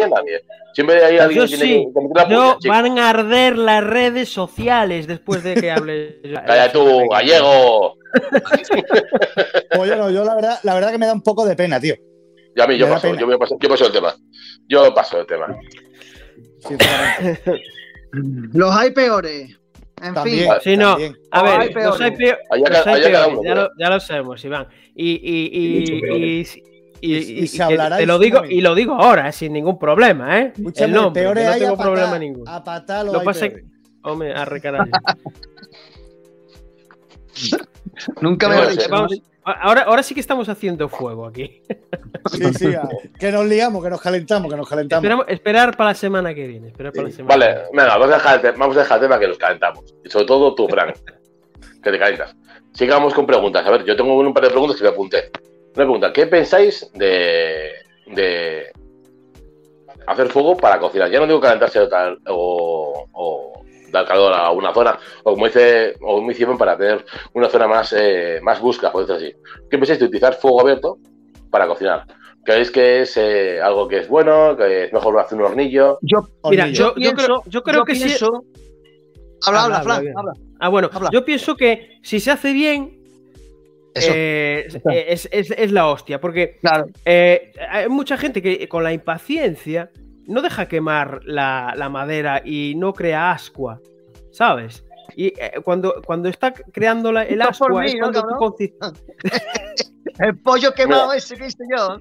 [0.09, 0.41] nadie.
[0.75, 5.71] Siempre hay alguien tiene meter la van a arder las redes sociales después de que
[5.73, 6.21] hable.
[6.47, 7.97] Calla tú, gallego.
[9.75, 11.95] Yo no, yo la verdad, la verdad que me da un poco de pena, tío.
[12.57, 14.15] Ya a mí, yo Me paso, yo, voy a pasar- yo paso el tema.
[14.69, 15.57] Yo paso el tema.
[18.13, 19.57] Los hay peores.
[20.03, 20.61] En También, fin.
[20.63, 20.91] Sí, no.
[20.93, 21.17] también.
[21.31, 24.45] A Oh, ver, hay los hay peor- los hay peores, ya, lo, ya lo sabemos,
[24.45, 24.67] Iván.
[24.95, 26.45] Y, y, y,
[27.01, 29.79] y- Y- y se hablará te lo digo y lo digo ahora, eh, sin ningún
[29.79, 30.53] problema, ¿eh?
[30.57, 32.51] Escúchame, el nombre, no tengo a patá- problema ninguno.
[32.51, 33.47] A patá Lo pasa.
[34.03, 34.87] Hombre, arre carajo.
[38.21, 38.91] Nunca me Bueno, lo he sí, dicho.
[38.91, 41.63] Vamos, ahora, ahora sí que estamos haciendo fuego aquí.
[42.33, 42.87] Sí, sí, a-
[43.19, 45.03] que nos liamos, que nos calentamos, que nos calentamos.
[45.03, 46.69] Esperamos- esperar para la semana que viene.
[46.69, 47.69] Esperar para la semana Vale, que viene.
[47.73, 49.95] venga, vamos a dejar vamos a dejar el tema que nos calentamos.
[50.05, 50.97] Y sobre todo tú, Frank,
[51.83, 52.37] que te calientas.
[52.73, 53.67] Sigamos con preguntas.
[53.67, 55.31] A ver, yo tengo un par de preguntas que me apunté.
[55.75, 57.71] Una pregunta, ¿qué pensáis de,
[58.07, 58.73] de
[60.07, 61.11] hacer fuego para cocinar?
[61.11, 63.63] Ya no digo calentarse o, tal, o, o
[63.93, 67.05] dar calor a una zona, o como dice, o como hicieron para tener
[67.35, 69.37] una zona más, eh, más busca, por decirlo así.
[69.71, 70.99] ¿Qué pensáis de utilizar fuego abierto
[71.51, 72.05] para cocinar?
[72.45, 75.99] ¿Creéis que es eh, algo que es bueno, que es mejor hacer un hornillo?
[76.03, 78.05] Yo, Mira, yo, yo creo, yo creo que sí.
[78.05, 78.45] pienso...
[79.47, 80.33] Habla, Habla, habla, habla, Fran, habla.
[80.59, 81.09] Ah, bueno, Habla.
[81.13, 83.00] yo pienso que si se hace bien,
[83.95, 84.69] eh,
[85.09, 86.21] es, es- es la hostia.
[86.21, 86.87] Porque claro.
[87.05, 89.91] eh, hay mucha gente que con la impaciencia
[90.27, 93.81] no deja quemar la, la madera y no crea ascua,
[94.31, 94.85] ¿sabes?
[95.17, 98.29] Y eh, cuando, cuando está creando la- el ascua mí, es ¿no, cuando tú
[100.21, 101.19] El pollo quemado Mira.
[101.19, 101.99] ese que hice yo.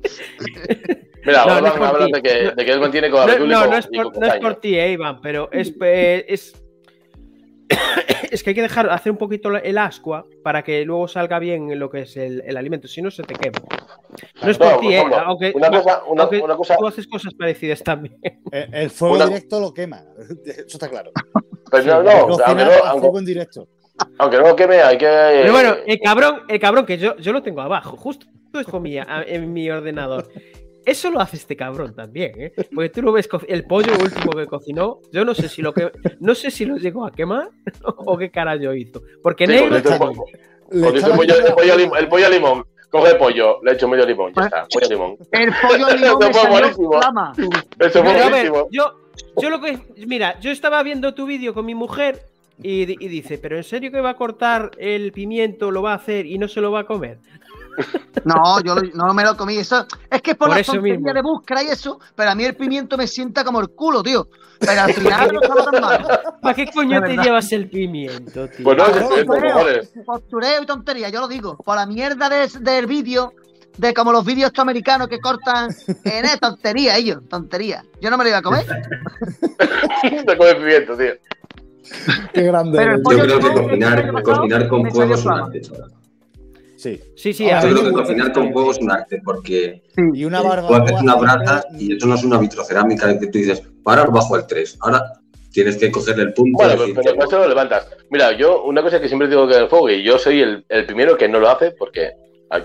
[1.26, 2.52] Mira, No, ahora no de que, No.
[2.52, 5.50] de que él mantiene con No, es por, no es por ti, eh, Iván, pero
[5.52, 6.54] es, es,
[8.32, 11.78] es que hay que dejar hacer un poquito el ascua para que luego salga bien
[11.80, 13.59] lo que es el, el alimento, si no se te quema.
[14.41, 17.07] No es No, por ti, eh, aunque, una cosa, una, aunque una cosa, tú haces
[17.07, 18.17] cosas parecidas también.
[18.51, 20.03] El, el fuego Una- directo lo quema.
[20.45, 21.11] Eso está claro.
[21.72, 23.67] pero no, no, que aunque no, aunque, fuego en directo.
[24.17, 25.05] aunque no lo queme, hay que.
[25.05, 28.26] Pero bueno, el cabrón, el cabrón que yo, yo lo tengo abajo, justo
[28.59, 30.28] esto mi, a- en mi ordenador.
[30.86, 32.54] Eso lo hace este cabrón también, ¿eh?
[32.74, 35.92] Porque tú lo ves, el pollo último que cocinó, yo no sé si lo que
[36.20, 37.50] no sé si lo llegó a quemar
[37.84, 39.02] o qué carajo hizo.
[39.22, 42.66] Porque Sí, negro el, pollo lim- el pollo a limón.
[42.90, 45.18] Coge el pollo, le echo medio limón, ya está, pollo a limón.
[45.32, 47.00] El pollo al limón Eso fue buenísimo.
[47.80, 48.68] Eso fue buenísimo.
[48.72, 48.94] yo,
[49.38, 49.78] yo lo que.
[50.08, 52.22] Mira, yo estaba viendo tu vídeo con mi mujer
[52.62, 56.26] y dice, ¿pero en serio que va a cortar el pimiento, lo va a hacer
[56.26, 57.20] y no se lo va a comer?
[58.26, 59.58] No, yo no me lo comí.
[59.58, 62.44] Eso, es que es por, Por la tontería de búsqueda y eso, pero a mí
[62.44, 64.28] el pimiento me sienta como el culo, tío.
[64.60, 66.20] Pero al final no estaba tan mal.
[66.42, 68.64] ¿Para qué coño te llevas el pimiento, tío?
[68.66, 69.54] Pues no, Ah, es no, es- creo.
[69.54, 69.92] cojones.
[70.06, 71.56] Postureo y tontería, yo lo digo.
[71.58, 73.32] Por la mierda de- del vídeo,
[73.78, 75.70] de como los vídeos americanos que cortan
[76.04, 77.86] en eh, tontería, ellos, tontería.
[78.02, 78.66] Yo no me lo iba a comer.
[80.28, 81.14] Te come pimiento, tío.
[82.34, 82.78] Qué grande.
[82.78, 83.18] Pero el eres.
[83.32, 85.46] Yo creo que cocinar con salió es un flama.
[85.46, 85.92] arte, chaval.
[86.80, 86.98] Sí.
[87.14, 89.82] Sí, sí, Ah, Yo creo que cocinar con fuego es un arte, porque
[90.14, 90.78] Y una tú barbacoa.
[90.84, 94.48] haces una brasa y eso no es una vitrocerámica que tú dices, ahora bajo al
[94.48, 94.78] 3.
[94.80, 95.04] Ahora
[95.52, 96.58] tienes que cogerle el punto.
[96.64, 97.86] Bueno, pero, pero lo levantas.
[98.10, 100.86] Mira, yo, una cosa que siempre digo que el fuego, y yo soy el, el
[100.86, 102.12] primero que no lo hace, porque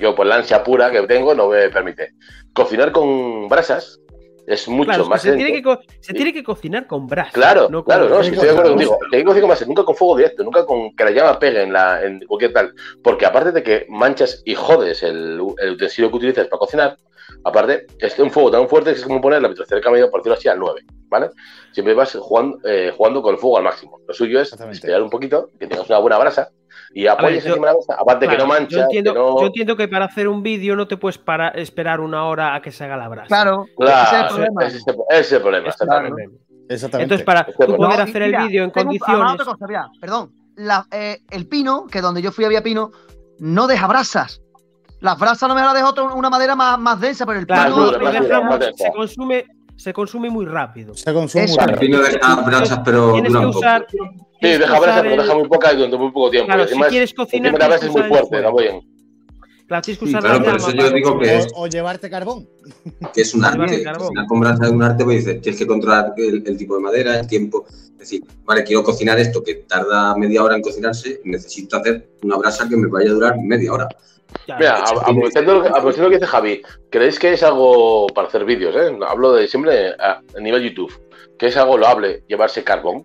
[0.00, 2.12] yo por la ansia pura que tengo no me permite.
[2.52, 3.98] Cocinar con brasas
[4.46, 7.30] es mucho claro, es que más se, tiene que, se tiene que cocinar con brasa.
[7.32, 8.98] Claro, no con- claro, no, sí, sí, estoy de acuerdo contigo.
[9.10, 12.02] Que cocinar con nunca con fuego directo, nunca con que la llama pegue en, la,
[12.04, 12.74] en cualquier tal.
[13.02, 16.96] Porque aparte de que manchas y jodes el, el utensilio que utilizas para cocinar,
[17.44, 20.36] aparte, es un fuego tan fuerte que es como poner la vitrocerámica medio, por decirlo
[20.36, 21.30] así, al 9, ¿vale?
[21.72, 24.00] Siempre vas jugando, eh, jugando con el fuego al máximo.
[24.06, 26.50] Lo suyo es esperar un poquito, que tengas una buena brasa
[26.94, 28.00] y apoyes yo- encima de la brasa.
[28.00, 29.40] Aparte que no mancha, yo, entiendo, que no...
[29.40, 32.62] yo entiendo que para hacer un vídeo no te puedes para, esperar una hora a
[32.62, 33.26] que se haga la brasa.
[33.28, 34.64] Claro, Claro, ese es el problema.
[34.64, 35.68] ese, ese es el problema.
[35.68, 36.08] Ese es el exactamente.
[36.22, 36.32] problema.
[36.68, 37.02] Exactamente.
[37.04, 39.36] Entonces, para Este tú poder No, hacer mira, el vídeo en un- condiciones.
[39.44, 40.32] cosa, mira, perdón.
[40.56, 42.90] La- eh, el pino, que donde yo fui había pino,
[43.40, 44.40] no deja brasas.
[45.00, 47.74] Las brasas no me las deja otra- una madera más, más densa, pero el Claro,
[47.74, 47.84] pino.
[47.86, 48.84] dura, dura, densa.
[48.84, 49.44] se consume,
[49.76, 50.94] se consume muy rápido.
[50.94, 51.54] Se consume Eso.
[51.56, 52.02] muy El rápido.
[52.02, 53.58] deja brasas, pero Tienes dura que un poco.
[53.60, 53.86] usar.
[53.90, 53.98] Sí,
[54.40, 56.46] tienes deja brasa, usar pero el- deja muy poca y durante muy poco tiempo.
[56.46, 58.42] Claro, si es- quieres cocinar, la es que muy fuerte.
[59.66, 62.46] Claro, tienes que Sí, claro, la llama yo digo que es- O, llevarte carbón.
[63.14, 63.82] que es un arte.
[63.84, 66.82] Cocinar con brasa es un arte, pues dices, tienes que controlar el, el tipo de
[66.82, 67.64] madera, el tiempo.
[67.68, 72.36] Es decir, vale, quiero cocinar esto que tarda media hora en cocinarse, necesito hacer una
[72.36, 73.88] brasa que me vaya a durar media hora.
[74.58, 78.44] Mira, a- aprovechando lo, que- lo que dice Javi, ¿creéis que es algo para hacer
[78.44, 78.74] vídeos?
[78.76, 78.96] Eh?
[79.06, 80.92] Hablo de siempre a, a nivel YouTube.
[81.38, 83.04] ¿Que es algo loable llevarse carbón?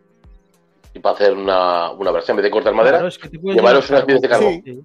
[0.93, 3.55] Y para hacer una, una brasa, en vez de cortar madera, Claro, es que llevaros
[3.55, 4.61] llevar unas piezas de carbón.
[4.65, 4.80] Sí.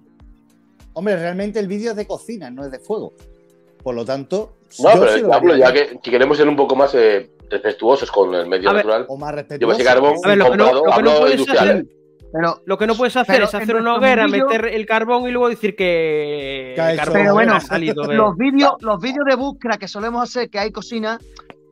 [0.93, 3.13] Hombre, realmente el vídeo es de cocina, no es de fuego.
[3.83, 6.55] Por lo tanto, No, yo pero sí lo hablo ya que si queremos ser un
[6.55, 9.75] poco más eh, respetuosos con el medio A ver, natural, O más yo respetuoso.
[9.75, 11.69] ese carbón A ver, lo que no- lo que no hablo puedes industrial.
[11.69, 11.85] hacer-
[12.31, 15.27] Pero, Lo que no puedes hacer Pero es hacer una hoguera, mundillo- meter el carbón
[15.27, 18.15] y luego decir que el carbón Pero bueno, ha salido de...
[18.15, 21.19] los vídeos, los vídeos de búsqueda que solemos hacer, que hay cocina,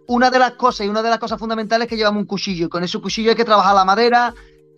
[0.07, 2.65] una de las cosas y una de las cosas fundamentales es que llevamos un cuchillo.
[2.67, 4.33] Y con ese cuchillo hay que trabajar la madera.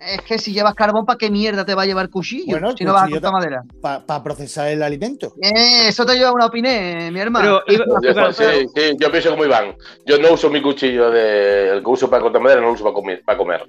[0.08, 2.45] Es que si llevas carbón, ¿para qué mierda te va a llevar cuchillo?
[2.51, 3.64] Bueno, si no vas a cortar ta- madera.
[3.82, 5.34] Para procesar el alimento.
[5.41, 7.62] Eh, eso te lleva una opiné, mi hermano.
[7.66, 8.43] Pero Yo, sí,
[8.76, 9.76] sí, yo pienso como Iván.
[10.06, 12.84] Yo no uso mi cuchillo de el que uso para cortar madera, no lo uso
[12.84, 13.24] para comer.
[13.26, 13.66] Para comer.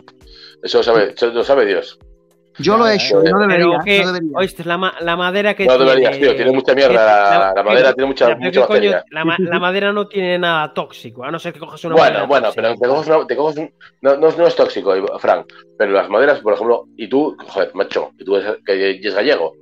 [0.62, 1.98] Eso sabe, eso lo sabe Dios.
[2.58, 3.78] Yo lo he hecho, no debería.
[3.84, 4.38] Que, no debería.
[4.38, 5.90] oíste, la, ma- la madera que No tiene...
[5.90, 6.34] deberías, tío.
[6.36, 6.94] Tiene mucha mierda.
[6.94, 8.90] La, la madera tiene mucha, mucha ¿qué coño?
[9.24, 12.26] ma- la madera no tiene nada tóxico, a no ser que cojas una Bueno, madera
[12.26, 12.62] bueno, tóxica.
[12.62, 13.70] pero te coges, una- te coges un-
[14.02, 15.46] no, no, no es tóxico, Frank,
[15.78, 19.52] pero las maderas, por ejemplo, y tú, joder, macho, y tú eres, que es gallego,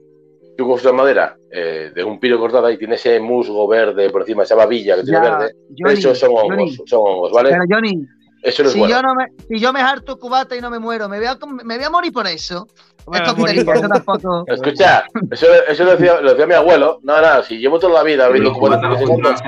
[0.57, 4.23] tú coges una madera eh, de un pino cortada y tiene ese musgo verde por
[4.23, 7.51] encima, esa babilla que tiene Ya, verde, Johnny, esos son hongos, Johnny, son hongos, ¿vale?
[7.51, 8.07] Pero Johnny,
[8.45, 8.95] Eso no es si, bueno.
[8.95, 11.37] yo no me, si yo me harto cubata y no me muero, ¿me voy a,
[11.65, 12.69] me voy a morir por eso?
[13.07, 14.45] Bueno, Esto morir es por- eso tampoco.
[14.47, 17.01] Escucha, eso, eso lo, decía, lo decía mi abuelo.
[17.03, 19.43] No, no, si llevo toda la vida cubatas, cubatas,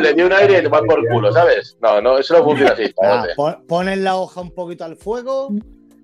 [0.00, 1.76] le, dio un aire y le va por culo, ¿sabes?
[1.80, 2.92] No, no, eso no funciona así.
[3.02, 5.50] Ah, pon- la hoja un poquito al fuego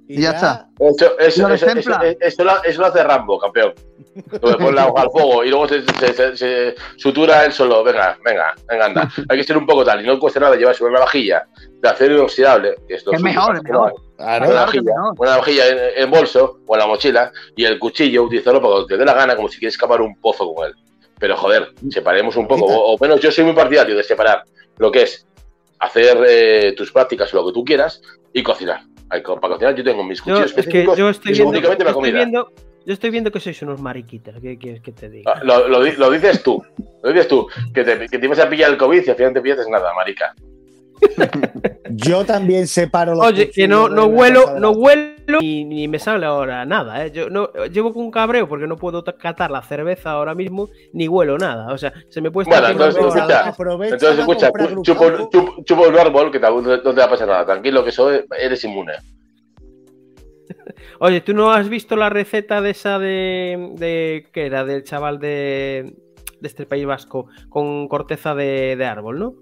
[0.09, 0.69] y, Y ya está.
[0.79, 1.67] Eso, eso, Lo eso,
[2.21, 3.73] eso, lo, lo hace Rambo, campeón.
[4.41, 7.53] Tú le pones la hoja al fuego y luego se, se- se- se sutura él
[7.53, 7.83] solo.
[7.85, 9.09] Venga, venga, venga, anda.
[9.29, 10.03] Hay que ser un poco tal.
[10.03, 11.47] Y no cuesta nada llevarse una navajilla
[11.81, 12.75] de acero inoxidable.
[12.87, 13.95] Que es, lo mejor, es mejor.
[14.19, 15.15] Una navajilla, mejor.
[15.19, 18.87] una navajilla en, en bolso o en la mochila y el cuchillo utilizarlo para cuando
[18.87, 20.75] te dé la gana, como si quieres escapar un pozo con él.
[21.19, 22.67] Pero joder, separemos un poco.
[22.67, 24.43] O, o menos yo soy muy partidario de separar
[24.79, 25.27] lo que es
[25.79, 28.83] hacer eh, tus prácticas o lo que tú quieras y cocinar.
[29.21, 31.93] Para cocinar yo tengo mis Yo, cuchillos es que yo estoy viendo, únicamente yo estoy
[31.95, 32.17] comida.
[32.19, 32.53] viendo,
[32.87, 34.35] yo estoy viendo que sois unos mariquitas.
[34.41, 35.33] ¿Qué quieres que te diga?
[35.35, 36.63] Ah, Lo, lo lo dices tú,
[37.03, 39.33] lo dices tú, que te, que te ibas a pillar el COVID y al final
[39.35, 40.35] te pillas nada, marica.
[41.91, 45.99] Yo también separo los Oye, que no, no de no la- huelo ni, ni me
[45.99, 47.05] sale ahora nada.
[47.07, 47.11] ¿eh?
[47.13, 50.69] Yo no, llevo con un cabreo porque no puedo ta- catar la cerveza ahora mismo
[50.93, 51.73] ni huelo nada.
[51.73, 54.51] O sea, se me puede estar Bueno, entonces, escucha, Aprovecha Entonces, escucha,
[54.83, 57.45] chupo, chupo- chupo un árbol que te- no te va a pasar nada.
[57.47, 58.93] Tranquilo, que eso eres inmune.
[60.99, 64.65] Oye, ¿tú no has visto la receta de esa de, de ¿qué era?
[64.65, 65.95] Del chaval de,
[66.41, 69.35] de este País Vasco con corteza de, de árbol, ¿no?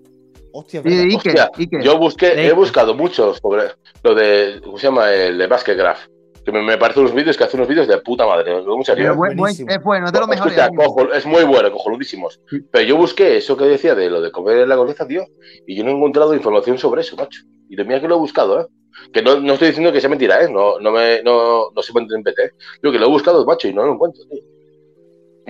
[0.53, 1.05] Hostia, es ¿Y, verdad.
[1.05, 1.29] y qué?
[1.31, 1.79] Hostia, ¿Y qué?
[1.83, 3.65] Yo busqué, he buscado mucho sobre
[4.03, 5.13] lo de, ¿cómo se llama?
[5.13, 6.07] El de Basket Graph.
[6.45, 8.63] Que me, me parece unos vídeos que hace unos vídeos de puta madre.
[8.63, 10.57] Mucha Pero buen- buen- es bueno, es de los mejores.
[10.57, 12.41] Escucha, cojo- es muy bueno, cojonudísimos.
[12.71, 15.23] Pero yo busqué eso que decía de lo de comer la corteza, tío,
[15.67, 17.43] y yo no he encontrado información sobre eso, macho.
[17.69, 18.67] Y de mira que lo he buscado, ¿eh?
[19.13, 20.51] Que no, no estoy diciendo que sea mentira, ¿eh?
[20.51, 22.53] No, no, me, no, no se puede PT.
[22.83, 24.43] Yo que lo he buscado, macho, y no lo encuentro, tío.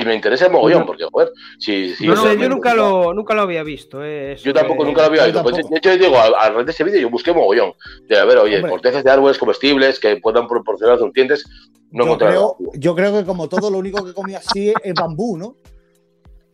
[0.01, 1.95] Y me interesa el mogollón, porque, joder, si...
[1.95, 4.03] si no realmente- yo nunca lo, nunca lo había visto.
[4.03, 5.43] eh, eso Yo tampoco, nunca lo había visto.
[5.43, 7.73] Pues, de hecho, yo digo, al, al red de ese vídeo yo busqué mogollón.
[8.09, 8.71] De a ver, oye, Hombre.
[8.71, 11.45] cortezas de árboles comestibles que puedan proporcionar nutrientes.
[11.91, 14.95] No yo, creo, yo creo que como todo, lo único que comí así es el
[14.95, 15.57] bambú, ¿no?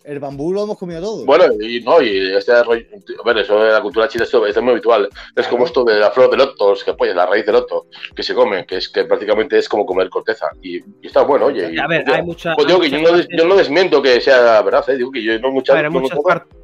[0.07, 1.25] El bambú lo hemos comido todo.
[1.27, 2.87] Bueno, y no, y este rollo,
[3.23, 5.09] a ver, eso de la cultura china esto es muy habitual.
[5.35, 8.23] Es como esto de la flor de loto, que pues, la raíz de loto, que
[8.23, 10.47] se come, que es que prácticamente es como comer corteza.
[10.63, 11.73] Y, y está bueno, oye.
[11.73, 12.55] y- A ver, yo- hay mucha.
[12.55, 14.97] pues digo hay que yo no, yo no desmiento que sea verdad, ¿eh?
[14.97, 16.01] digo que yo no mucha, ver, no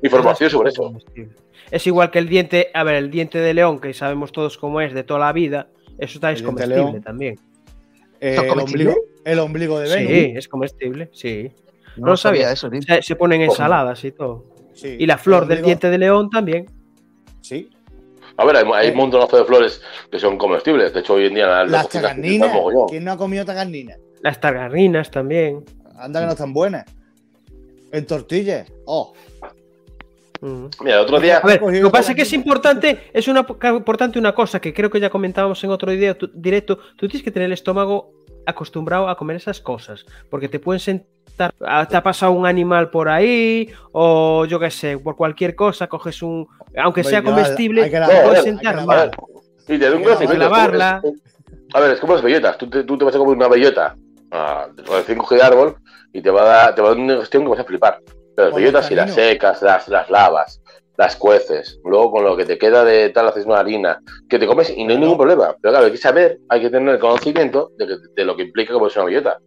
[0.03, 0.84] información sobre eso.
[0.84, 1.32] comestible.
[1.72, 4.80] Es igual que el diente, a ver, el diente de león, que sabemos todos cómo
[4.80, 5.68] es de toda la vida,
[5.99, 7.03] eso está es comestible león.
[7.03, 7.34] también.
[8.20, 8.84] Eh, ¿Esto es el, comestible?
[8.90, 10.12] ombligo, el ombligo de Venus.
[10.12, 11.51] Sí, es comestible, sí.
[11.97, 12.78] No, no sabía sabía.
[12.80, 12.95] eso.
[12.97, 14.45] Se, se ponen ensaladas y todo.
[14.74, 14.97] Sí.
[14.99, 16.66] Y la flor El del diente de león también.
[17.40, 17.68] Sí.
[18.36, 18.90] A ver, hay, hay Eh.
[18.93, 20.95] un montonazo de flores que son comestibles.
[20.95, 22.51] De hecho, hoy en día las Las tagarninas.
[22.88, 23.99] ¿Quién no ha comido tagarninas?
[24.22, 25.64] Las targarrinas también.
[25.97, 26.86] Anda que no están buenas.
[27.93, 28.72] En tortillas.
[28.86, 29.12] Oh.
[30.40, 31.38] Mira, el otro día.
[31.38, 32.32] A ver, lo que pasa es que es tagarninas.
[32.32, 36.78] importante, es una, importante una cosa que creo que ya comentábamos en otro tu- directo.
[36.97, 38.11] Tú tienes que tener el estómago
[38.47, 41.07] acostumbrado a comer esas cosas, porque te pueden sentar,
[41.51, 46.22] te ha pasado un animal por ahí, o yo qué sé, por cualquier cosa, coges
[46.22, 47.82] un, aunque sea comestible,
[48.22, 49.11] puedes sentar mal.
[49.68, 50.45] y te doy un que conocimiento.
[50.45, 51.03] lavarla.
[51.74, 52.59] A ver, es como las bellotas.
[52.59, 53.95] Tú te, tú te vas a comer una bellota
[54.30, 55.76] ah, recién cogida de árbol
[56.12, 57.99] y te va a dar, te va a dar una gestión que vas a flipar.
[58.36, 60.61] Pero las bellotas, el si las secas, las, las lavas,
[60.99, 64.47] las cueces, luego con lo que te queda de tal haces una harina, que te
[64.47, 65.55] comes y no hay ningún problema.
[65.61, 68.43] Pero claro, hay que saber, hay que tener el conocimiento de, que- de lo que
[68.43, 69.38] implica comerse una bellota.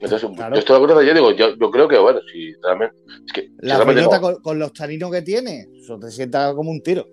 [0.00, 0.54] Entonces, Claro.
[0.54, 2.96] yo estoy de acuerdo, yo digo, yo, yo creo que, bueno, si realmente.
[3.26, 4.22] Es que, si La realmente bellota no.
[4.22, 7.06] con, con los taninos que tiene, eso te sienta como un tiro.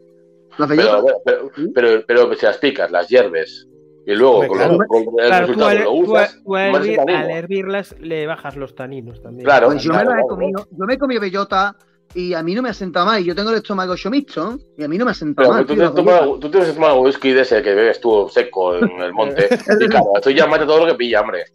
[0.57, 1.15] Las Pero, bellotas.
[1.25, 3.67] pero, pero, pero si las picas, las hierves
[4.05, 4.73] y luego Hombre, con, claro.
[4.77, 7.31] lo- con el Claro, tú, resultado al, lo tú usas, al- tú el hervir- al
[7.31, 9.45] hervirlas le bajas los taninos también.
[9.45, 10.67] Claro, Pues yo me he comido.
[10.71, 11.75] Yo me he comido bellota
[12.13, 13.19] y a mí no me ha sentado mal.
[13.21, 15.65] Y yo tengo el estómago mixto y a mí no me ha sentado Pero mal.
[15.65, 19.01] tú, tío, tú- tú- tú tienes tomado whisky de ese que bebes tú seco en
[19.01, 19.49] el monte.
[19.81, 21.45] y claro, esto ya mata todo lo que pilla, hombre.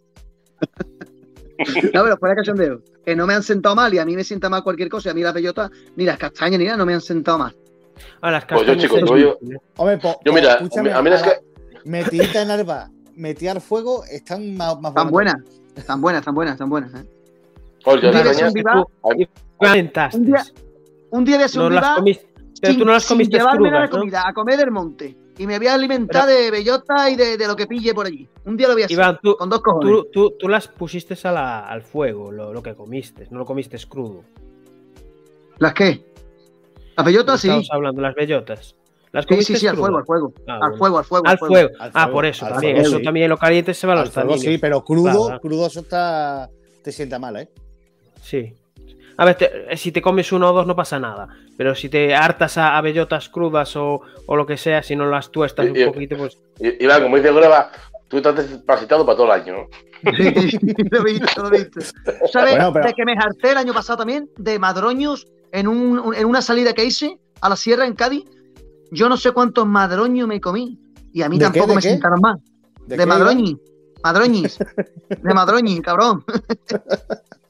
[1.93, 2.81] No, pero fuera de cachondeo.
[3.05, 5.09] Que no me han sentado mal y a mí me sienta mal cualquier cosa.
[5.09, 7.55] Y a mí las bellotas, ni las castañas, ni nada, no me han sentado mal.
[8.21, 9.57] A las Pues yo, castañas chicos, yo- ¿eh?
[9.77, 11.89] Hombre, po- Yo, mira, escúchame, a mí es ahora, que.
[11.89, 15.35] Metidita en arba, metida al fuego, están más, más Tan buenas,
[15.85, 16.93] tan buenas, tan buenas, tan buenas.
[16.93, 17.05] ¿eh?
[17.85, 19.27] Un día las de
[19.59, 20.17] inventaste.
[20.17, 20.43] Un día,
[21.09, 22.19] un día No un las viva
[22.69, 24.17] sin, tú no las sin comiste de ¿no?
[24.19, 25.17] a comer del monte.
[25.37, 28.27] Y me voy a alimentar de bellota y de, de lo que pille por allí.
[28.45, 28.95] Un día lo voy a hacer.
[28.97, 29.91] Iván, tú, con dos cojones.
[29.91, 33.45] tú, tú, tú las pusiste a la- al fuego, lo, lo que comiste, no lo
[33.45, 34.23] comiste crudo.
[35.59, 36.03] ¿Las qué?
[36.97, 37.47] Las bellotas sí.
[37.47, 38.75] Estamos hablando, las bellotas.
[39.11, 40.33] Las Sí, comiste sí, sí, al fuego, al fuego.
[40.47, 40.77] Ah, al bueno.
[40.77, 41.27] fuego, al fuego.
[41.27, 41.69] Al fuego.
[41.79, 42.75] Al Ah, fuego, por eso al también.
[42.75, 43.03] fuego, Eso sí.
[43.03, 45.41] también lo caliente se va a Al los fuego sí, pero crudo, Claro.
[45.41, 46.49] crudo eso está,
[46.83, 47.49] te sienta mal, ¿eh?
[48.21, 48.53] Sí.
[49.17, 51.27] A ver, te- si te comes uno o dos no pasa nada.
[51.57, 55.05] Pero si te hartas a, a bellotas crudas o, o lo que sea, si no
[55.05, 56.37] las tuestas un Y- y- poquito, pues.
[56.79, 57.71] Iván, como dice Greba,
[58.07, 59.55] tú estás desparasitado para todo el año.
[60.03, 60.57] Sí,
[60.91, 61.79] lo he visto, lo he visto.
[62.31, 64.29] ¿Sabes Bueno, pero- de que me harté el año pasado también?
[64.37, 68.23] De madroños en, un, en una salida que hice a la sierra en Cádiz.
[68.91, 70.79] Yo no sé cuántos madroños me comí.
[71.13, 71.89] Y a mí ¿De tampoco qué, me qué?
[71.89, 72.39] sentaron más.
[72.87, 73.57] ¿De De, madroñi.
[74.03, 74.57] Madroñis.
[75.09, 76.23] De madroñi, cabrón.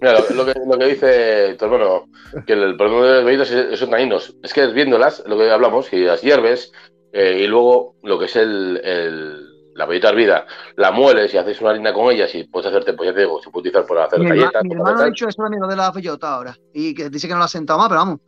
[0.00, 2.04] Mira, lo, lo que, lo que dice tu hermano,
[2.46, 4.34] que el, el problema de las bellotas es- son taninos.
[4.42, 6.72] Es que viéndolas, lo que hablamos, que las hierves
[7.12, 10.46] eh, y luego lo que es el, el- la bellota hervida,
[10.76, 13.40] la mueles y haces una harina con ellas y puedes hacerte, pues ya te digo,
[13.42, 14.62] se puede utilizar para hacer Mi, galletas.
[14.64, 16.56] mi hermano ha dicho eso lo de la bellota ahora.
[16.74, 18.20] Y que dice que no lo ha sentado más, pero vamos.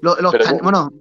[0.00, 0.70] Lo- los Pero tan- ¿cómo?
[0.70, 0.92] bueno,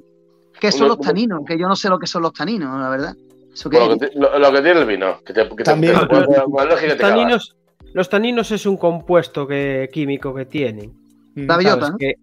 [0.59, 1.41] ¿qué son ¿Cómo- los taninos?
[1.45, 3.15] Que yo no sé lo que son los taninos, la verdad.
[3.63, 5.93] Lo, que, ti- lo- lo que tiene el vino, que te, que También.
[5.93, 7.55] te Los taninos,
[7.95, 10.91] los taninos es un compuesto que, químico que tienen.
[11.35, 11.47] Mm.
[11.47, 11.89] La bellota.
[11.91, 11.97] ¿no?
[11.97, 12.15] Que-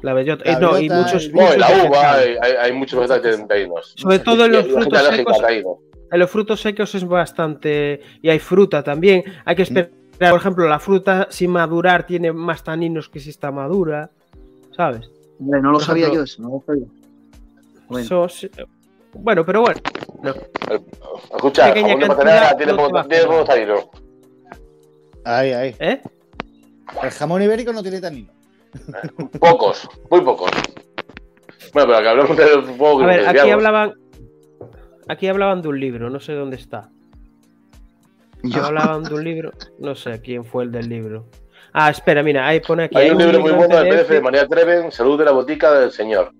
[0.00, 0.44] la bellota.
[0.44, 1.24] La eh, no, y bellota muchos.
[1.24, 3.92] y- y muchos la uva, hay, hay, hay muchos vegetales que tienen taninos.
[3.96, 5.36] Sobre todo en los y frutos secos.
[6.10, 8.00] En los frutos secos es bastante.
[8.22, 9.22] Y hay fruta también.
[9.44, 9.90] Hay que esperar.
[10.18, 14.10] Por ejemplo, la fruta sin madurar tiene más taninos que si está madura.
[14.76, 15.10] ¿Sabes?
[15.40, 16.86] Hombre, no lo sabía yo eso, no lo sabía.
[17.88, 18.04] Bueno.
[18.06, 18.50] Eso sí-
[19.14, 19.80] bueno, pero bueno.
[20.22, 20.32] No.
[21.34, 23.90] Escucha, Pequeña cantidad tiene no poco- tiene poco tanino.
[25.24, 25.76] Ahí, ahí.
[25.78, 26.00] ¿Eh?
[27.02, 28.32] El jamón ibérico no tiene tanino.
[29.40, 30.50] Pocos, muy pocos.
[31.72, 32.36] Bueno, pero que hablamos
[32.76, 33.94] fuego que A ver, aquí hablaban.
[35.08, 36.90] Aquí hablaban de un libro, no sé dónde está.
[38.42, 41.26] Yo- Hablaban de un libro, no sé quién fue el del libro.
[41.72, 42.96] Ah, espera, mira, ahí pone aquí.
[42.96, 44.00] Hay un libro muy en bueno del PDF.
[44.06, 46.32] PDF de María Treven, Salud de la Botica del Señor.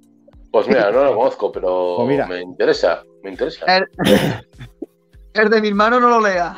[0.50, 2.26] Pues mira, no lo conozco, pero Pues mira.
[2.26, 3.66] me interesa, me interesa.
[3.76, 3.86] El,
[5.34, 6.56] el de mi hermano no lo lea.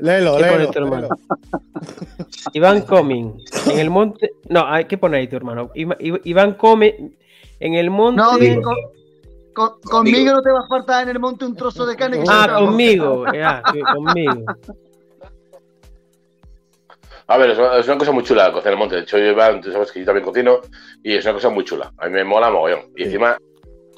[0.00, 0.70] Léelo, ¿Qué pone léelo.
[0.70, 1.02] tu hermano?
[1.02, 2.28] léelo.
[2.52, 3.32] Iván Coming.
[3.70, 4.30] En el monte.
[4.48, 5.70] No, hay- ¿qué pone ahí tu hermano?
[5.74, 7.12] Iván come
[7.60, 8.22] en el monte.
[8.22, 8.74] No, con-
[9.54, 12.18] con- conmigo no te va a faltar en el monte un trozo de carne.
[12.18, 13.24] que Ah, conmigo.
[13.32, 14.44] ya, sí, conmigo.
[17.30, 18.94] A ver, es una, es una cosa muy chula cocinar en el monte.
[18.96, 20.60] De hecho, yo, Iván, tú sabes que yo también cocino
[21.02, 21.92] y es una cosa muy chula.
[21.98, 22.82] A mí me mola mogollón.
[22.96, 23.36] Y encima,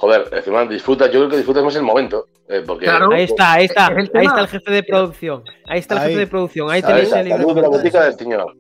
[0.01, 2.27] joder, encima disfrutas, yo creo que disfrutas más el momento.
[2.49, 3.13] eh, porque Claro.
[3.13, 3.87] Ahí está, ahí está.
[3.89, 5.45] Es el Ahí está el jefe de producción.
[5.67, 6.09] Ahí está el Ahí.
[6.09, 6.71] jefe de producción.
[6.71, 7.55] Ahí tenéis el libro.
[7.55, 8.57] La Botica del Señor.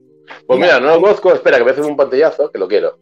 [0.46, 2.68] Pues Mira, mira, no lo conozco, espera, que voy a hacer un pantallazo, que lo
[2.68, 2.98] quiero.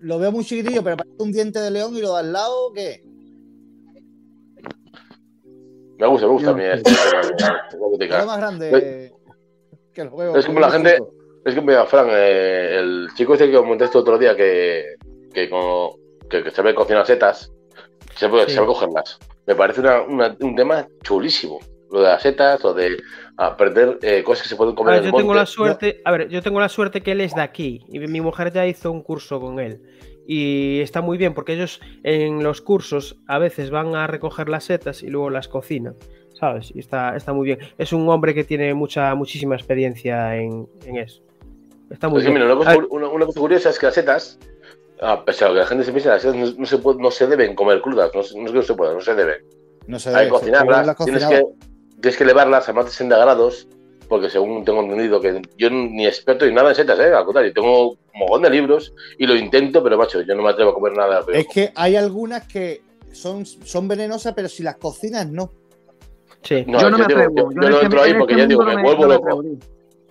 [0.00, 2.72] Lo veo muy chiquitillo, pero parece un diente de león y lo de al lado,
[2.74, 3.02] ¿qué?
[5.98, 6.90] Me gusta, me gusta a mí este,
[8.08, 9.12] la- más grande
[9.94, 10.36] que lo veo.
[10.36, 10.98] Es como la gente-
[11.44, 14.96] Es que mira, Fran, eh, el chico este que comentaste otro día que,
[15.32, 15.96] que, como-
[16.28, 17.52] que, que sabe cocinar setas,
[18.16, 18.54] se puede, Sí.
[18.54, 19.18] sabe cogerlas.
[19.46, 21.58] Me parece una- una- un tema chulísimo.
[21.90, 22.96] Lo de las setas, lo de
[23.36, 25.40] aprender eh, cosas que se pueden comer en el yo tengo monte.
[25.40, 28.20] la suerte, a ver, yo tengo la suerte que él es de aquí y mi
[28.20, 29.80] mujer ya hizo un curso con él
[30.26, 34.64] y está muy bien porque ellos en los cursos a veces van a recoger las
[34.64, 35.94] setas y luego las cocinan,
[36.34, 36.72] ¿sabes?
[36.74, 37.58] Y está, está muy bien.
[37.78, 41.22] Es un hombre que tiene mucha, muchísima experiencia en, en eso.
[41.88, 42.42] Está muy Es que, bien.
[42.42, 44.38] mira, una, cosa, una cosa curiosa es que las setas,
[45.00, 47.10] a pesar de que la gente se piensa, las setas no, no se, puede- no
[47.10, 49.36] se deben comer crudas, no, se- no es que no se puedan, no se deben.
[49.86, 49.98] No.
[50.14, 51.44] Hay que cocinarlas, tienes que,
[52.00, 53.68] tienes que elevarlas a más de 60 grados,
[54.08, 57.12] porque según tengo entendido que yo ni experto ni nada en setas, ¿eh?
[57.12, 60.50] al contrario, tengo un mogón de libros y lo intento, pero macho, yo no me
[60.50, 61.22] atrevo a comer nada.
[61.26, 62.82] Pero, Es que hay algunas que
[63.12, 65.50] son, son venenosas, pero si las cocinas, no.
[66.42, 66.64] sí.
[66.66, 67.34] no, yo no me digo, atrevo.
[67.36, 69.42] yo, yo yo en no entro ahí porque ya digo, me no vuelvo me loco.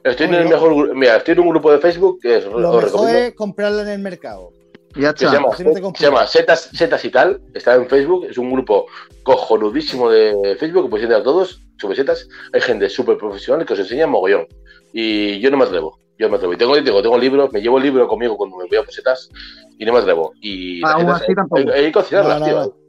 [0.03, 2.83] Estoy en el mejor mira, estoy en un grupo de Facebook que os, Lo mejor
[2.83, 3.19] recomiendo.
[3.19, 4.51] es comprarla en el mercado.
[4.95, 8.85] Se llama, no se llama Setas, Setas y tal, está en Facebook, es un grupo
[9.23, 14.07] cojonudísimo de Facebook entrar a todos, sobre setas, hay gente súper profesional que os enseña
[14.07, 14.47] mogollón.
[14.93, 15.99] Y yo no me atrevo.
[16.17, 16.53] Yo me atrevo.
[16.53, 19.29] Y tengo, tengo, tengo libros, me llevo el libro conmigo cuando me voy a posetas
[19.77, 20.31] y no me atrevo.
[20.39, 21.61] Y así tampoco.
[21.73, 22.63] hay, hay que cocinarlas, No, no, tío.
[22.63, 22.85] no.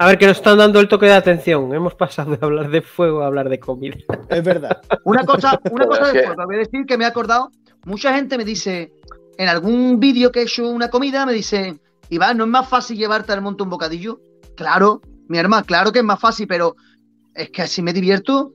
[0.00, 1.74] A ver, que nos están dando el toque de atención.
[1.74, 3.96] Hemos pasado de hablar de fuego a hablar de comida.
[4.28, 4.80] Es verdad.
[5.04, 7.50] Una cosa, una cosa después, voy a decir que me he acordado.
[7.84, 8.92] Mucha gente me dice,
[9.38, 11.78] en algún vídeo que he hecho una comida, me dice,
[12.10, 14.20] Iván, ¿no es más fácil llevarte al monte un bocadillo?
[14.56, 16.74] Claro, mi hermano, claro que es más fácil, pero
[17.34, 18.52] es que así me divierto.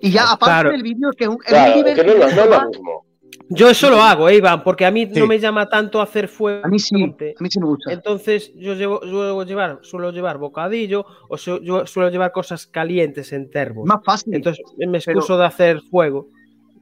[0.00, 0.70] Y ya, aparte Claro.
[0.72, 3.06] del vídeo, que es, un, Claro, es que no, mismo.
[3.48, 5.18] Yo eso lo hago, eh, Iván, porque a mí Sí.
[5.20, 6.60] no me llama tanto hacer fuego.
[6.64, 7.34] A mí sí, monte.
[7.38, 7.92] a mí sí me gusta.
[7.92, 13.32] Entonces yo llevo, suelo llevar, suelo llevar bocadillo o su- yo suelo llevar cosas calientes
[13.32, 13.86] en termos.
[13.86, 14.34] más fácil.
[14.34, 16.28] Entonces me excuso de hacer fuego.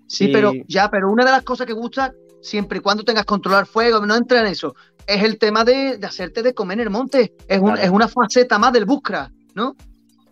[0.07, 2.13] Sí, Y- pero ya, pero una de las cosas que gusta,
[2.45, 4.75] siempre y cuando tengas controlar fuego, no entra en eso,
[5.07, 7.33] es el tema de, de hacerte de comer en el monte.
[7.49, 7.83] Es, un- Claro.
[7.83, 9.75] es una faceta más del buscra, ¿no?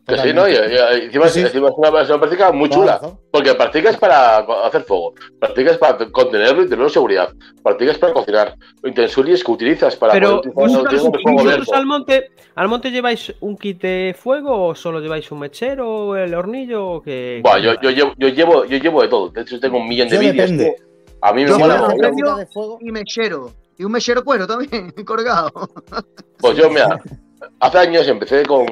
[0.04, 0.48] Que sí, ¿no?
[0.48, 1.46] Y, y- y encima, Sí, sí.
[1.46, 3.00] encima es, una, es una práctica muy chula.
[3.30, 7.28] Porque practicas para hacer fuego, practicas para contenerlo y tenerlo en seguridad,
[7.62, 12.90] practicas para cocinar, utensilios que utilizas para Pero poder utilizar- vosotros, al monte, al monte
[12.90, 17.40] lleváis un kit de fuego o solo lleváis un mechero, el hornillo o qué.
[17.42, 19.28] Buah, qué yo, yo, llevo, yo, llevo, yo llevo de todo.
[19.28, 20.50] De hecho, tengo un millón de vídeos.
[21.22, 22.78] A mí me Yo mola premio- de fuego.
[22.80, 23.52] Y mechero.
[23.78, 25.50] Y un mechero cuero también, colgado.
[26.38, 27.00] Pues yo, mira,
[27.60, 28.66] hace años empecé con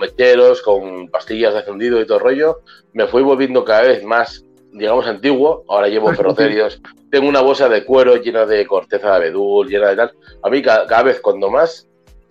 [0.00, 2.60] mecheros, con pastillas de fundido y todo el rollo.
[2.92, 5.64] Me fui volviendo cada vez más, digamos, antiguo.
[5.68, 6.80] Ahora llevo ferrocerios.
[7.10, 10.12] Tengo una bolsa de cuero llena de corteza de abedul, llena de tal.
[10.42, 11.86] A mí, cada, cada vez, cuando más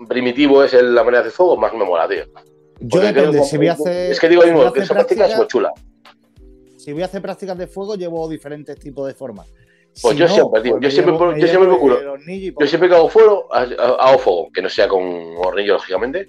[0.08, 2.24] primitivo es la manera de hacer fuego, más me mola, tío.
[2.80, 4.12] Yo depende, si voy a hacer.
[4.12, 5.72] Es que digo mismo, que esa práctica es muy chula.
[6.84, 9.48] Si voy a hacer prácticas de fuego, llevo diferentes tipos de formas.
[10.02, 12.00] Pues Si yo siempre, tío, me yo siempre llevo- yo siempre procuro-
[12.60, 13.62] Yo siempre que hago fuego, ha-
[14.00, 15.02] hago fuego, que no sea con
[15.38, 16.28] hornillo, lógicamente.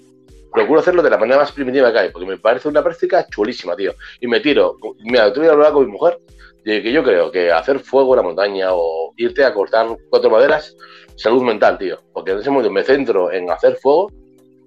[0.51, 3.75] Procuro hacerlo de la manera más primitiva que hay, porque me parece una práctica chulísima,
[3.75, 3.93] tío.
[4.19, 4.75] Y me tiro.
[5.05, 6.19] Mira, tuve que hablar con mi mujer
[6.63, 10.29] de que yo creo que hacer fuego en la montaña o irte a cortar cuatro
[10.29, 10.75] maderas,
[11.15, 11.97] salud mental, tío.
[12.13, 14.11] Porque en ese momento me centro en hacer fuego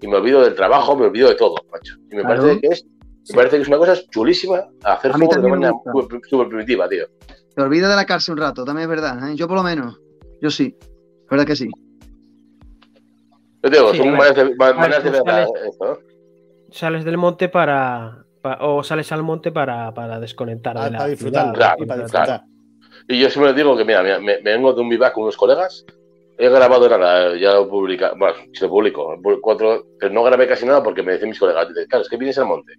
[0.01, 1.95] y me olvido del trabajo, me olvido de todo, macho.
[2.11, 2.43] Y me Claro.
[2.43, 2.85] parece que es.
[3.31, 5.73] Me parece que es una cosa chulísima hacer A mí de una manera
[6.29, 7.07] súper primitiva, tío.
[7.55, 9.29] Te olvidas de la cárcel un rato, también es verdad.
[9.31, 9.35] ¿eh?
[9.37, 9.99] Yo por lo menos.
[10.41, 10.77] Yo sí.
[11.31, 11.69] ¿Verdad que sí?
[13.63, 14.17] Yo te digo, Sí, son ver.
[14.19, 15.99] maneras de, maneras de pues ver la- sales- esto, ¿no?
[16.71, 20.99] Sales del monte para, pa- o sales al monte para, para desconectar Ah, de la
[20.99, 21.43] para disfrutar.
[21.43, 21.55] ciudad.
[21.55, 22.33] Claro, y para claro.
[22.33, 22.49] disfrutar.
[23.09, 25.23] Y yo siempre les digo que, mira, mira, me, me vengo de un vivac con
[25.25, 25.85] unos colegas,
[26.39, 30.47] he grabado nada, ya lo publica, bueno, si lo publico, pu- cuatro, pero no grabé
[30.47, 32.73] casi nada porque me decían mis colegas, dicen, claro, es que vienes al monte,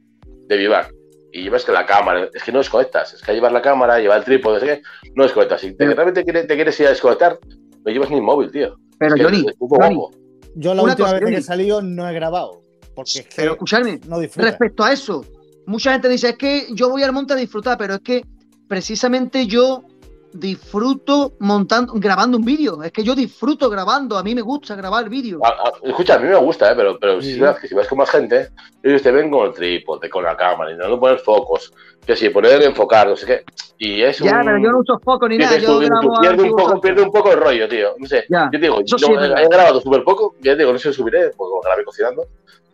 [0.47, 0.93] de vivac,
[1.31, 4.19] y llevas que la cámara, es que no desconectas, es que llevar la cámara, llevar
[4.19, 4.81] el trípode, no sé qué,
[5.15, 5.61] no desconectas.
[5.61, 7.37] Si te, realmente quiere- te quieres ir a desconectar,
[7.85, 8.75] no llevas ni el móvil, tío.
[8.97, 10.17] Pero Es que Johnny, es un poco Johnny, guapo.
[10.55, 12.63] Yo la Una última cosa, vez que he salido no he grabado.
[12.95, 15.23] Porque es que pero escuchadme, no respecto a eso,
[15.67, 18.23] mucha gente dice, es que yo voy al monte a disfrutar, pero es que
[18.67, 19.83] precisamente yo
[20.39, 22.81] disfruto montando, grabando un vídeo.
[22.83, 25.39] Es que yo disfruto grabando, a mí me gusta grabar vídeo.
[25.43, 26.75] A- a- escucha, a mí me gusta, ¿eh?
[26.75, 27.33] pero, pero Sí.
[27.33, 28.49] si que si vas con más gente,
[28.83, 31.73] ellos te ven con el trípode, con la cámara, y no poner focos,
[32.05, 33.43] que si poner enfocar, no sé qué.
[33.79, 34.45] Y es Ya, un...
[34.45, 37.31] pero yo no uso foco ni nada, yo grabo pierde, un poco, pierde un poco
[37.31, 37.89] el rollo, tío.
[37.97, 38.25] No sé.
[38.29, 40.89] Ya, Yo te digo, yo sí he grabado súper poco, ya te digo, no sé
[40.89, 42.25] si subiré, porque lo grabé cocinando,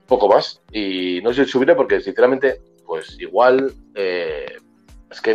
[0.08, 0.62] poco más.
[0.72, 3.72] Y no sé si subiré porque, sinceramente, pues igual.
[3.96, 4.46] eh,
[5.10, 5.32] es, que,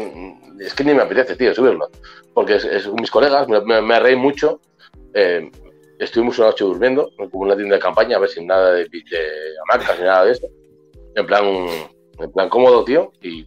[0.61, 1.89] es que ni me apetece, tío, subirlo.
[2.35, 4.61] Porque es, es mis colegas, me, me, me reí mucho.
[5.15, 5.51] eh,
[5.99, 9.19] estuvimos una noche durmiendo, como una tienda de campaña, a ver sin nada de, de
[9.65, 10.47] hamacas ni nada de eso.
[11.17, 11.45] En plan,
[12.19, 13.13] en plan cómodo, tío.
[13.23, 13.45] Y,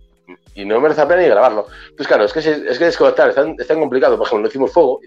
[0.55, 1.65] y no merece la pena ni grabarlo.
[1.83, 4.17] Entonces, claro, es que, es que desconectar es tan, es tan complicado.
[4.17, 4.99] Por ejemplo, no hicimos fuego,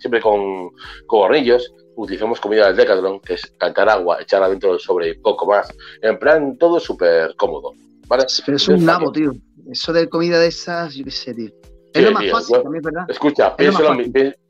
[0.00, 0.70] siempre con,
[1.06, 5.14] con hornillos, utilizamos comida del Decathlon, que es cantar agua, echarla dentro del sobre y
[5.18, 5.68] poco más.
[6.00, 7.72] En plan, todo súper cómodo.
[8.06, 8.24] ¿vale?
[8.24, 9.32] Es un nabo, tío.
[9.70, 11.50] Eso de comida de esas, yo qué sé, tío.
[11.92, 13.04] Es Sí, lo más tío, fácil, yo- también, ¿verdad?
[13.08, 13.96] Escucha, Es pienso lo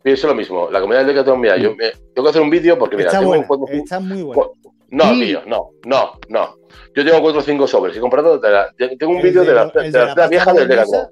[0.02, 0.70] pienso mismo.
[0.70, 3.18] La comida del Decathlon, mira, yo me- tengo que hacer un vídeo porque, mira, está
[3.20, 4.42] tengo buena, cuatro- está muy buena.
[4.90, 5.20] No, Sí.
[5.20, 6.54] tío, no, no, no.
[6.94, 7.96] Yo tengo cuatro o cinco sobres.
[7.96, 11.06] He comprado, de la- tengo un vídeo de la, el de la, vieja del Decathlon.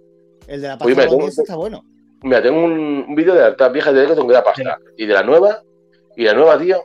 [0.48, 1.84] El de la Oye, pasta tengo- boloñesa está bueno.
[2.22, 4.78] Mira, tengo un, un vídeo de la vieja del Decathlon que da pasta.
[4.96, 5.60] Y de la nueva,
[6.16, 6.84] y la nueva, tío,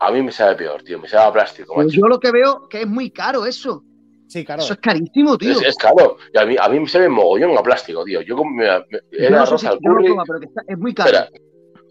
[0.00, 0.98] a mí me sabe peor, tío.
[0.98, 3.82] Me sabe a plástico, Pues yo lo que veo que es muy caro eso.
[4.28, 4.62] Sí, claro.
[4.62, 5.52] Eso es carísimo, tío.
[5.52, 6.16] Es, es caro.
[6.34, 8.20] Y a mí, a mí me sabe mogollón a plástico, tío.
[8.22, 10.08] Yo como me, era no sé arroz si al yo lo curry.
[10.08, 11.10] toma, pero que está- es muy caro.
[11.10, 11.30] Espera,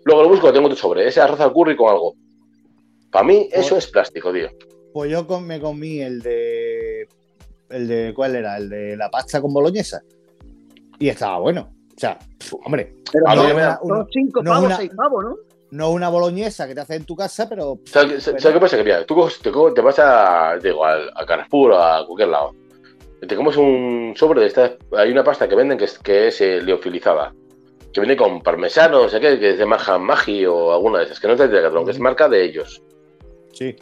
[0.03, 1.07] luego lo busco, tengo otro sobre.
[1.07, 2.13] Ese arroz al curry con algo.
[3.11, 4.49] Para mí, eso Pues- es plástico, tío.
[4.93, 7.07] Pues yo me comí el de.
[7.69, 8.13] El de.
[8.15, 8.57] ¿Cuál era?
[8.57, 10.01] El de la pasta con boloñesa.
[10.99, 11.69] Y estaba bueno.
[11.95, 12.19] O sea,
[12.65, 13.79] hombre, Pero no, me da-
[14.11, 15.35] cinco no pavos, una- seis pavos, ¿no?
[15.71, 17.79] No una boloñesa que te hace en tu casa, pero.
[17.85, 18.77] ¿Sabes, qué- Pero- ¿sabes qué pasa?
[18.77, 22.53] Que mira, tú te, te vas a, digo, a Carrefour o a cualquier lado.
[23.27, 24.75] Te comes un sobre de esta.
[24.95, 27.33] Hay una pasta que venden que es, que es eh, liofilizada.
[27.91, 31.05] que viene con parmesano, no sé qué, que es de Marja Magi o alguna de
[31.05, 32.83] esas, que no es de Decathlon, que es marca de ellos.
[33.53, 33.73] Sí.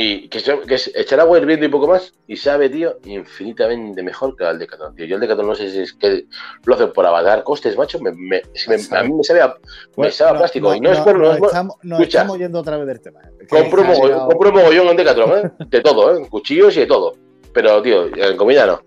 [0.00, 4.00] Y que, se- que es echar agua hirviendo y poco más, y sabe, tío, infinitamente
[4.04, 5.06] mejor que el Decathlon, tío.
[5.06, 6.26] Yo el Decathlon no sé si es que
[6.64, 9.40] lo hacen por abatar costes, macho, me, me- es que me- a mí me sabe
[9.40, 9.56] a,
[9.96, 11.18] me sabe a plástico, y no, es por...
[11.18, 12.18] no nos es por- estamos, nos Escucha.
[12.20, 13.20] estamos yendo otra vez del tema.
[13.40, 15.50] Que compro, mogollón, compro mogollón en Decathlon, ¿eh?
[15.68, 16.26] De todo, ¿eh?
[16.30, 17.14] Cuchillos y de todo.
[17.52, 18.80] Pero, tío, en comida no.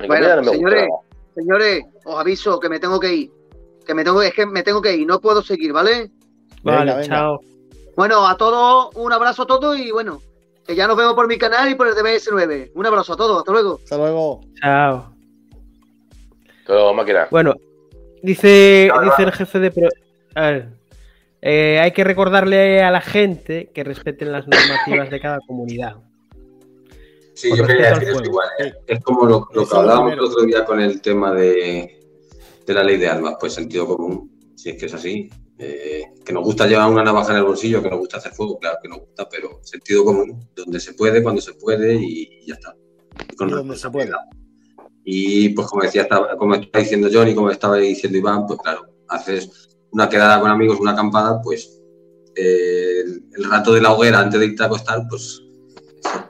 [0.00, 1.06] En Bueno, comida no me señores, gusta.
[1.36, 3.30] Señores, os aviso que me tengo que ir.
[3.86, 6.10] Que me tengo, es que me tengo que ir, no puedo seguir, ¿vale?
[6.64, 7.06] Venga, Vale, venga.
[7.06, 7.40] chao.
[7.94, 10.20] Bueno, a todos, un abrazo a todos y bueno,
[10.66, 12.72] que ya nos vemos por mi canal y por el DBS9.
[12.74, 13.78] Un abrazo a todos, hasta luego.
[13.82, 14.40] Hasta luego.
[14.60, 15.12] Chao.
[16.66, 17.28] Todo máquina.
[17.30, 17.54] Bueno,
[18.22, 19.70] dice, dice el jefe de...
[19.70, 19.88] pro-
[20.34, 20.68] A ver,
[21.42, 25.96] eh, hay que recordarle a la gente que respeten las normativas de cada comunidad.
[27.34, 28.48] Sí, yo quería decir eso igual.
[28.58, 28.72] ¿eh?
[28.86, 32.00] Es como lo, lo que hablábamos el otro día con el tema de,
[32.66, 35.28] de la ley de armas, pues sentido común, si es que es así.
[35.58, 38.58] Eh, que nos gusta llevar una navaja en el bolsillo, que nos gusta hacer fuego,
[38.58, 42.46] claro que nos gusta, pero sentido común, donde se puede, cuando se puede y, y
[42.46, 42.76] ya está.
[43.30, 44.12] Y con donde se puede.
[45.04, 46.06] Y pues como decía,
[46.38, 50.50] como estaba diciendo John y como estaba diciendo Iván, pues claro, haces una quedada con
[50.50, 51.80] amigos, una acampada, pues
[52.34, 55.40] eh, el, el rato de la hoguera antes de irte a acostar, pues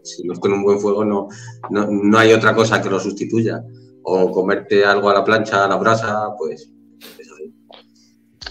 [0.03, 1.29] si no es con un buen fuego no,
[1.71, 3.63] no, no hay otra cosa que lo sustituya.
[4.09, 6.71] O comerte algo a la plancha, a la brasa, pues.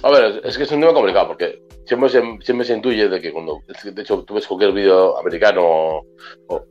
[0.05, 3.19] A ver, es que es un tema complicado porque siempre se, siempre se intuye de
[3.19, 6.05] que cuando, de hecho, tú ves cualquier vídeo americano o,
[6.49, 6.65] o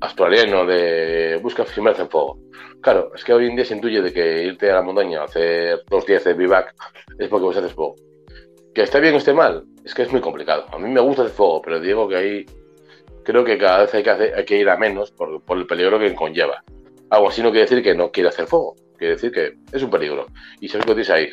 [0.00, 2.38] australiano de busca filmarse en fuego.
[2.80, 5.24] Claro, es que hoy en día se intuye de que irte a la montaña a
[5.26, 6.74] hacer dos días de vivac
[7.20, 7.94] es porque vos haces fuego.
[8.74, 10.66] Que esté bien o esté mal, es que es muy complicado.
[10.72, 12.46] A mí me gusta hacer fuego, pero digo que ahí
[13.22, 15.68] creo que cada vez hay que, hacer- hay que ir a menos por, por el
[15.68, 16.64] peligro que conlleva.
[17.10, 19.90] Algo así no quiere decir que no quiera hacer fuego, quiere decir que es un
[19.90, 20.26] peligro.
[20.60, 21.28] Y sabes que tienes ahí.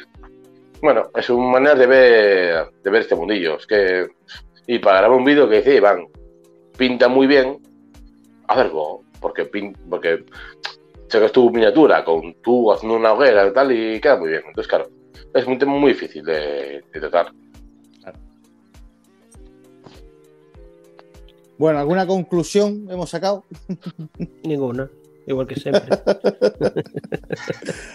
[0.82, 3.57] Bueno, es una manera de ver, de ver este mundillo.
[3.57, 4.07] Es que.
[4.67, 6.05] Y para grabar un vídeo que dice Iván,
[6.77, 7.57] pinta muy bien
[8.47, 9.03] hacer fuego.
[9.19, 10.23] Porque, pin- porque
[11.07, 14.43] sacas tu miniatura con tú haciendo una hoguera y tal y queda muy bien.
[14.47, 14.89] Entonces, claro,
[15.34, 17.32] es un tema muy difícil de, de tratar.
[21.57, 23.43] Bueno, ¿alguna conclusión hemos sacado?
[24.43, 24.89] Ninguna.
[25.27, 25.84] Igual que siempre.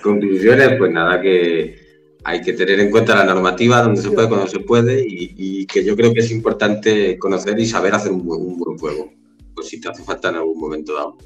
[0.03, 1.76] Conclusiones, pues nada, que
[2.25, 5.66] hay que tener en cuenta la normativa, donde se puede, cuando se puede, y, y
[5.66, 9.12] que yo creo que es importante conocer y saber hacer un buen, un buen juego,
[9.55, 11.16] pues si te hace falta en algún momento dado.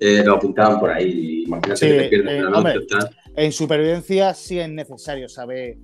[0.00, 2.86] Eh, lo apuntaban por ahí, imagínate Sí, que te pierdes eh, una noche, hombre.
[2.88, 3.16] tal.
[3.36, 5.76] En supervivencia sí es necesario saber,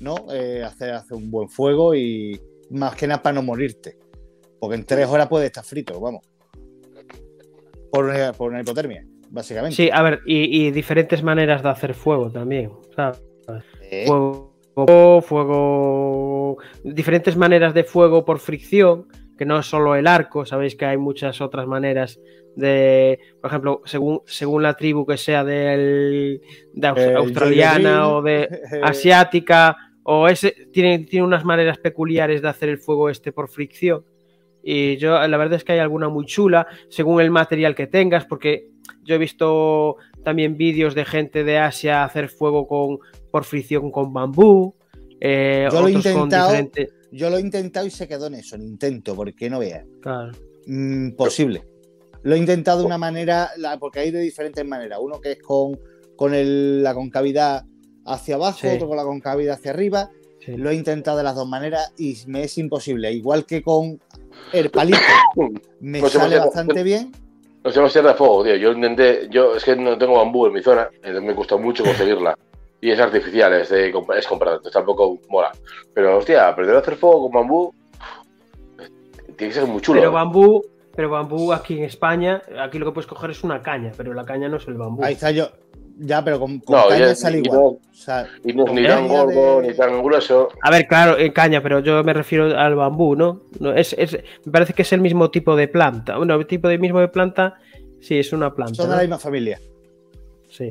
[0.00, 0.26] ¿no?
[0.32, 3.96] Eh, hacer, hacer un buen fuego y más que nada para no morirte.
[4.58, 6.24] Porque en tres horas puedes estar frito, vamos.
[7.92, 9.76] Por una, por una hipotermia, básicamente.
[9.76, 12.70] Sí, a ver, y, y diferentes maneras de hacer fuego también.
[12.96, 13.22] ¿sabes?
[13.90, 14.04] Eh,
[14.74, 20.76] Fuego, fuego, diferentes maneras de fuego por fricción, que no es solo el arco, sabéis
[20.76, 22.20] que hay muchas otras maneras
[22.54, 26.40] de, por ejemplo, según, según la tribu que sea del,
[26.74, 28.48] de aus- el australiana o de
[28.82, 34.04] asiática, o ese, tiene, tiene unas maneras peculiares de hacer el fuego este por fricción.
[34.62, 38.24] Y yo, la verdad es que hay alguna muy chula, según el material que tengas,
[38.26, 38.70] porque
[39.02, 42.98] yo he visto también vídeos de gente de Asia hacer fuego con,
[43.30, 44.74] por fricción con bambú.
[45.20, 46.54] eh, Yo lo he con intentado.
[47.10, 49.84] Yo lo he intentado y se quedó en eso, en intento, porque no veas.
[50.00, 50.32] claro.
[50.66, 51.64] Imposible.
[52.22, 54.98] Lo he intentado de una manera, la- porque hay de diferentes maneras.
[55.00, 55.78] Uno que es con,
[56.16, 57.64] con el- la concavidad
[58.04, 58.68] hacia abajo, Sí.
[58.68, 60.10] otro con la concavidad hacia arriba.
[60.44, 60.56] sí.
[60.56, 63.10] Lo he intentado de las dos maneras y me es imposible.
[63.12, 64.00] Igual que con
[64.52, 64.98] el palito,
[65.80, 67.12] me Pues sale bastante bien.
[67.64, 68.56] No sé, ser de fuego, tío.
[68.56, 71.82] Yo intenté, yo es que no tengo bambú en mi zona, entonces me costó mucho
[71.84, 72.38] conseguirla.
[72.80, 75.50] Y es artificial, es, de, es comprada, entonces tampoco mola.
[75.94, 77.74] Pero, hostia, aprender a hacer fuego con bambú
[79.36, 80.00] tiene que ser muy chulo.
[80.00, 80.14] Pero ¿eh?
[80.14, 80.64] bambú,
[80.94, 84.24] pero bambú aquí en España, aquí lo que puedes coger es una caña, pero la
[84.24, 85.04] caña no es el bambú.
[85.04, 85.48] Ahí está yo.
[86.00, 87.58] Ya, pero con, con No, caña sale igual.
[87.58, 90.48] no- O sea, Y no es ni tan gordo de- ni tan grueso.
[90.62, 93.42] A ver, claro, en caña, pero yo me refiero al bambú, ¿no?
[93.58, 96.16] no es, es- me parece que es el mismo tipo de planta.
[96.16, 97.54] Bueno, el tipo de mismo de planta,
[98.00, 98.74] sí, es una planta.
[98.74, 98.96] son de ¿no?
[98.96, 99.58] la misma familia.
[100.48, 100.70] Sí.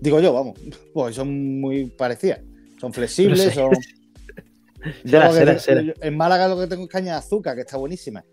[0.00, 0.58] Digo yo, vamos.
[0.94, 2.40] Pues son muy parecidas.
[2.80, 3.50] Son flexibles, No sé.
[3.52, 3.70] son.
[5.04, 5.82] Será, lo será, será.
[6.00, 8.24] En Málaga lo que tengo es caña de azúcar, que está buenísima.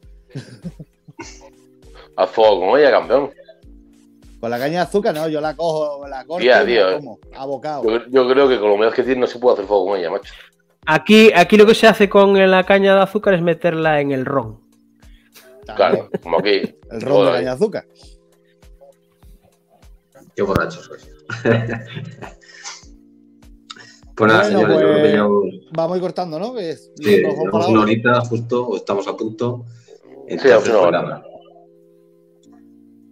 [2.15, 3.32] Haz fuego con ella, campeón.
[4.39, 6.89] Con la caña de azúcar, no, yo la cojo, la corto Tía, y tío.
[6.89, 7.84] la como, abocado.
[7.84, 9.99] Yo, yo creo que con la humedad que tiene no se puede hacer fuego con
[9.99, 10.34] ella, macho.
[10.86, 14.26] Aquí, aquí lo que se hace con la caña de azúcar es meterla en el
[14.26, 14.61] ron.
[15.65, 15.76] También.
[15.76, 16.49] Claro, como aquí.
[16.91, 17.34] El ron de Joder.
[17.34, 17.86] caña de azúcar.
[20.34, 20.99] Qué borracho soy.
[24.15, 26.55] Pues nada, Bueno, señores, yo creo que pues- ya Vamos a ir cortando, ¿no?
[26.55, 27.80] Que es- sí, una ahora.
[27.82, 29.65] horita justo, o estamos a punto.
[29.67, 31.23] Sí, Entonces, una pues nada.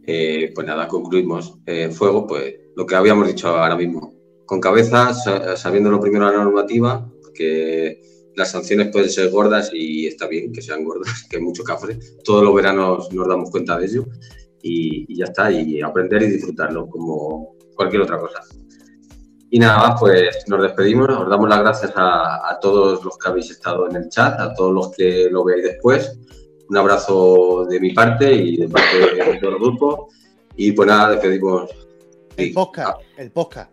[0.07, 1.57] Eh, pues nada, concluimos.
[1.66, 4.13] Eh, fuego, pues lo que habíamos dicho ahora mismo.
[4.45, 8.01] Con cabeza, sa- sabiendo lo primero la normativa, porque
[8.36, 11.97] las sanciones pueden ser gordas y está bien que sean gordas, que hay mucho cafre.
[12.24, 14.05] Todos los veranos nos damos cuenta de ello
[14.61, 18.41] y, y ya está, y aprender y disfrutarlo como cualquier otra cosa.
[19.51, 23.30] Y nada más, pues nos despedimos, os damos las gracias a, a todos los que
[23.30, 26.17] habéis estado en el chat, a todos los que lo veáis después.
[26.67, 30.09] Un abrazo de mi parte y de parte de todo el grupo.
[30.55, 31.69] Y pues nada, despedimos.
[32.38, 33.71] El podcast, el podcast.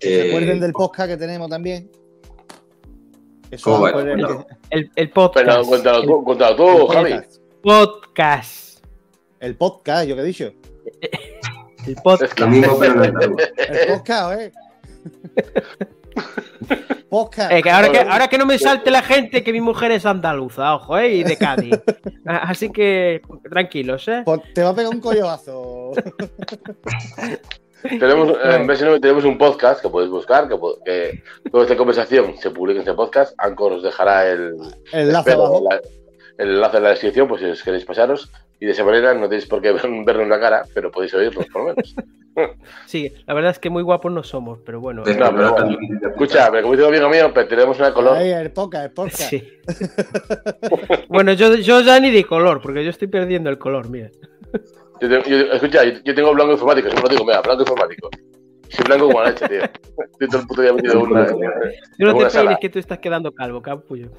[0.00, 1.90] Eh, Recuerden del podcast que tenemos también.
[3.50, 3.88] Eso ¿Cómo va?
[3.90, 4.46] el- Cuéntalo.
[4.70, 5.46] El, el podcast.
[5.46, 7.12] Pero cuéntalo el Javi.
[7.14, 7.36] podcast.
[7.62, 8.84] podcast.
[9.40, 10.52] El podcast, yo que he dicho.
[11.88, 12.38] El podcast.
[12.38, 13.42] Lo mismo, pero andaluz.
[13.56, 14.52] El podcast, ¿eh?
[17.08, 17.52] podcast.
[17.52, 20.04] Eh, que ahora, que, ahora que no me salte la gente que mi mujer es
[20.06, 21.74] andaluza, ojo, eh, y de Cádiz.
[22.26, 24.22] A- Así que tranquilos, ¿eh?
[24.24, 25.92] Pues te va a pegar un collazo.
[27.82, 32.50] Tenemos, en BS9 tenemos un podcast que podéis buscar, que, que toda esta conversación se
[32.50, 33.34] publica en este podcast.
[33.38, 34.54] Anchor os dejará el,
[34.92, 35.64] El enlace espero, abajo.
[35.70, 35.80] la-
[36.38, 38.30] el enlace en la descripción, pues si os queréis pasaros.
[38.60, 41.14] Y de esa manera no tenéis por qué ver- vernos en la cara, pero podéis
[41.14, 41.94] oírnos por lo menos.
[42.86, 45.02] Sí, la verdad es que muy guapos no somos, pero bueno.
[45.04, 46.08] Pero- No, pero pero- bueno.
[46.08, 48.16] Escucha, pero como dice un amigo mío, pero tenemos una color.
[48.16, 49.22] Ahí, el podcast, el podcast.
[49.30, 49.42] Sí.
[51.08, 54.10] bueno, yo, yo ya ni de color, porque yo estoy perdiendo el color, mira.
[55.00, 58.08] Yo tengo- yo- escucha, yo, yo tengo blanco informático, siempre lo digo, mira, blanco informático.
[58.68, 59.62] Soy blanco como la leche, tío.
[59.64, 61.26] Estoy todo el puto día metido en una.
[61.26, 61.38] Tú
[62.04, 64.10] no te peines que tú estás quedando calvo, capullo.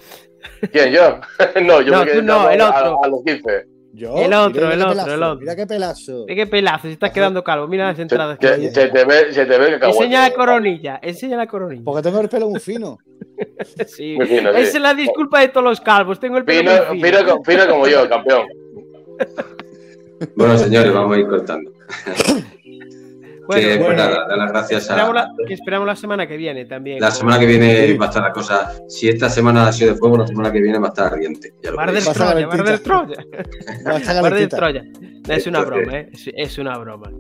[0.74, 1.20] ¿Quién, yo?
[1.62, 3.04] no, yo No, me quedé tú no, a- el a- otro.
[3.04, 3.66] A, los 15.
[3.92, 5.40] Yo, El otro, mira el otro, pelazo, el otro.
[5.40, 6.26] Mira qué pelazo.
[6.26, 6.88] ¿De qué pelazo?
[6.88, 9.80] Si estás quedando calvo, mira las Se, entradas que se- te ve, se te ve
[9.80, 11.82] que Enseña la coronilla, enseña la coronilla.
[11.84, 12.98] Porque tengo el pelo muy fino.
[13.88, 14.16] Sí.
[14.16, 14.60] Muy fino, sí.
[14.62, 16.20] Esa es la disculpa de todos los calvos.
[16.20, 17.44] Tengo el pelo Fino, muy fino.
[17.44, 18.48] fino como yo, campeón.
[20.36, 21.72] Bueno, señores, vamos a ir cortando.
[23.50, 23.95] Bueno, que, bueno.
[23.95, 25.14] nada, dar las gracias esperamos a.
[25.14, 27.00] la, que esperamos la semana que viene también.
[27.00, 28.72] La semana que viene va a estar la cosa.
[28.88, 31.56] Si esta semana ha sido de fuego, la semana que viene va a estar ardiente.
[31.76, 32.80] Mar del Troya, Mar del.
[34.50, 34.84] Troya.
[34.84, 36.10] Del es una broma, ¿eh?
[36.14, 37.12] Es, es una broma.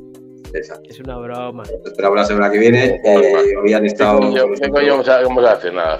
[0.53, 0.87] Exacto.
[0.87, 1.63] Es una broma.
[1.83, 3.01] Esperamos la semana que viene.
[3.03, 4.19] Eh, hoy han ¿Qué estado.
[4.61, 5.73] qué coño vamos, a, vamos a hacer?
[5.73, 5.99] Nada,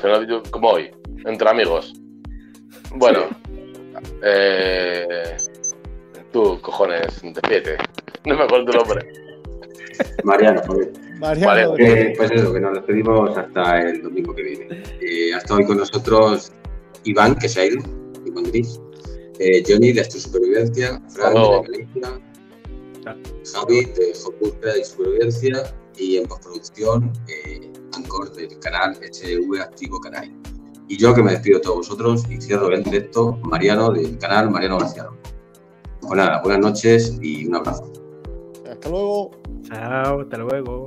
[0.52, 0.92] como hoy,
[1.26, 2.00] entre amigos.
[2.94, 3.22] Bueno,
[4.24, 5.36] eh,
[6.32, 7.78] tú, cojones, despídete.
[8.26, 9.29] No me acuerdo tu nombre.
[10.24, 10.92] Mariano, joder.
[11.20, 14.84] Mariano, Eh, pues eso, que nos despedimos hasta el domingo que viene.
[15.02, 16.52] Eh, ha estado hoy con nosotros
[17.04, 17.82] Iván, que se ha ido,
[18.26, 18.80] Iván Gris.
[19.40, 21.02] Eh, Johnny, de Astro Supervivencia.
[21.10, 21.62] Fran, Hello.
[21.62, 22.22] de Galicia.
[23.54, 25.74] Javi, de Búsqueda y Supervivencia.
[25.98, 30.32] Y en postproducción, eh, Ancor, del canal SV Activo Canal.
[30.88, 34.50] Y yo, que me despido de todos vosotros y cierro el directo, Mariano, del canal
[34.50, 35.08] Mariano García.
[36.02, 37.92] Pues nada, buenas noches y un abrazo.
[38.72, 39.32] Hasta luego.
[39.64, 40.86] Chao, hasta luego.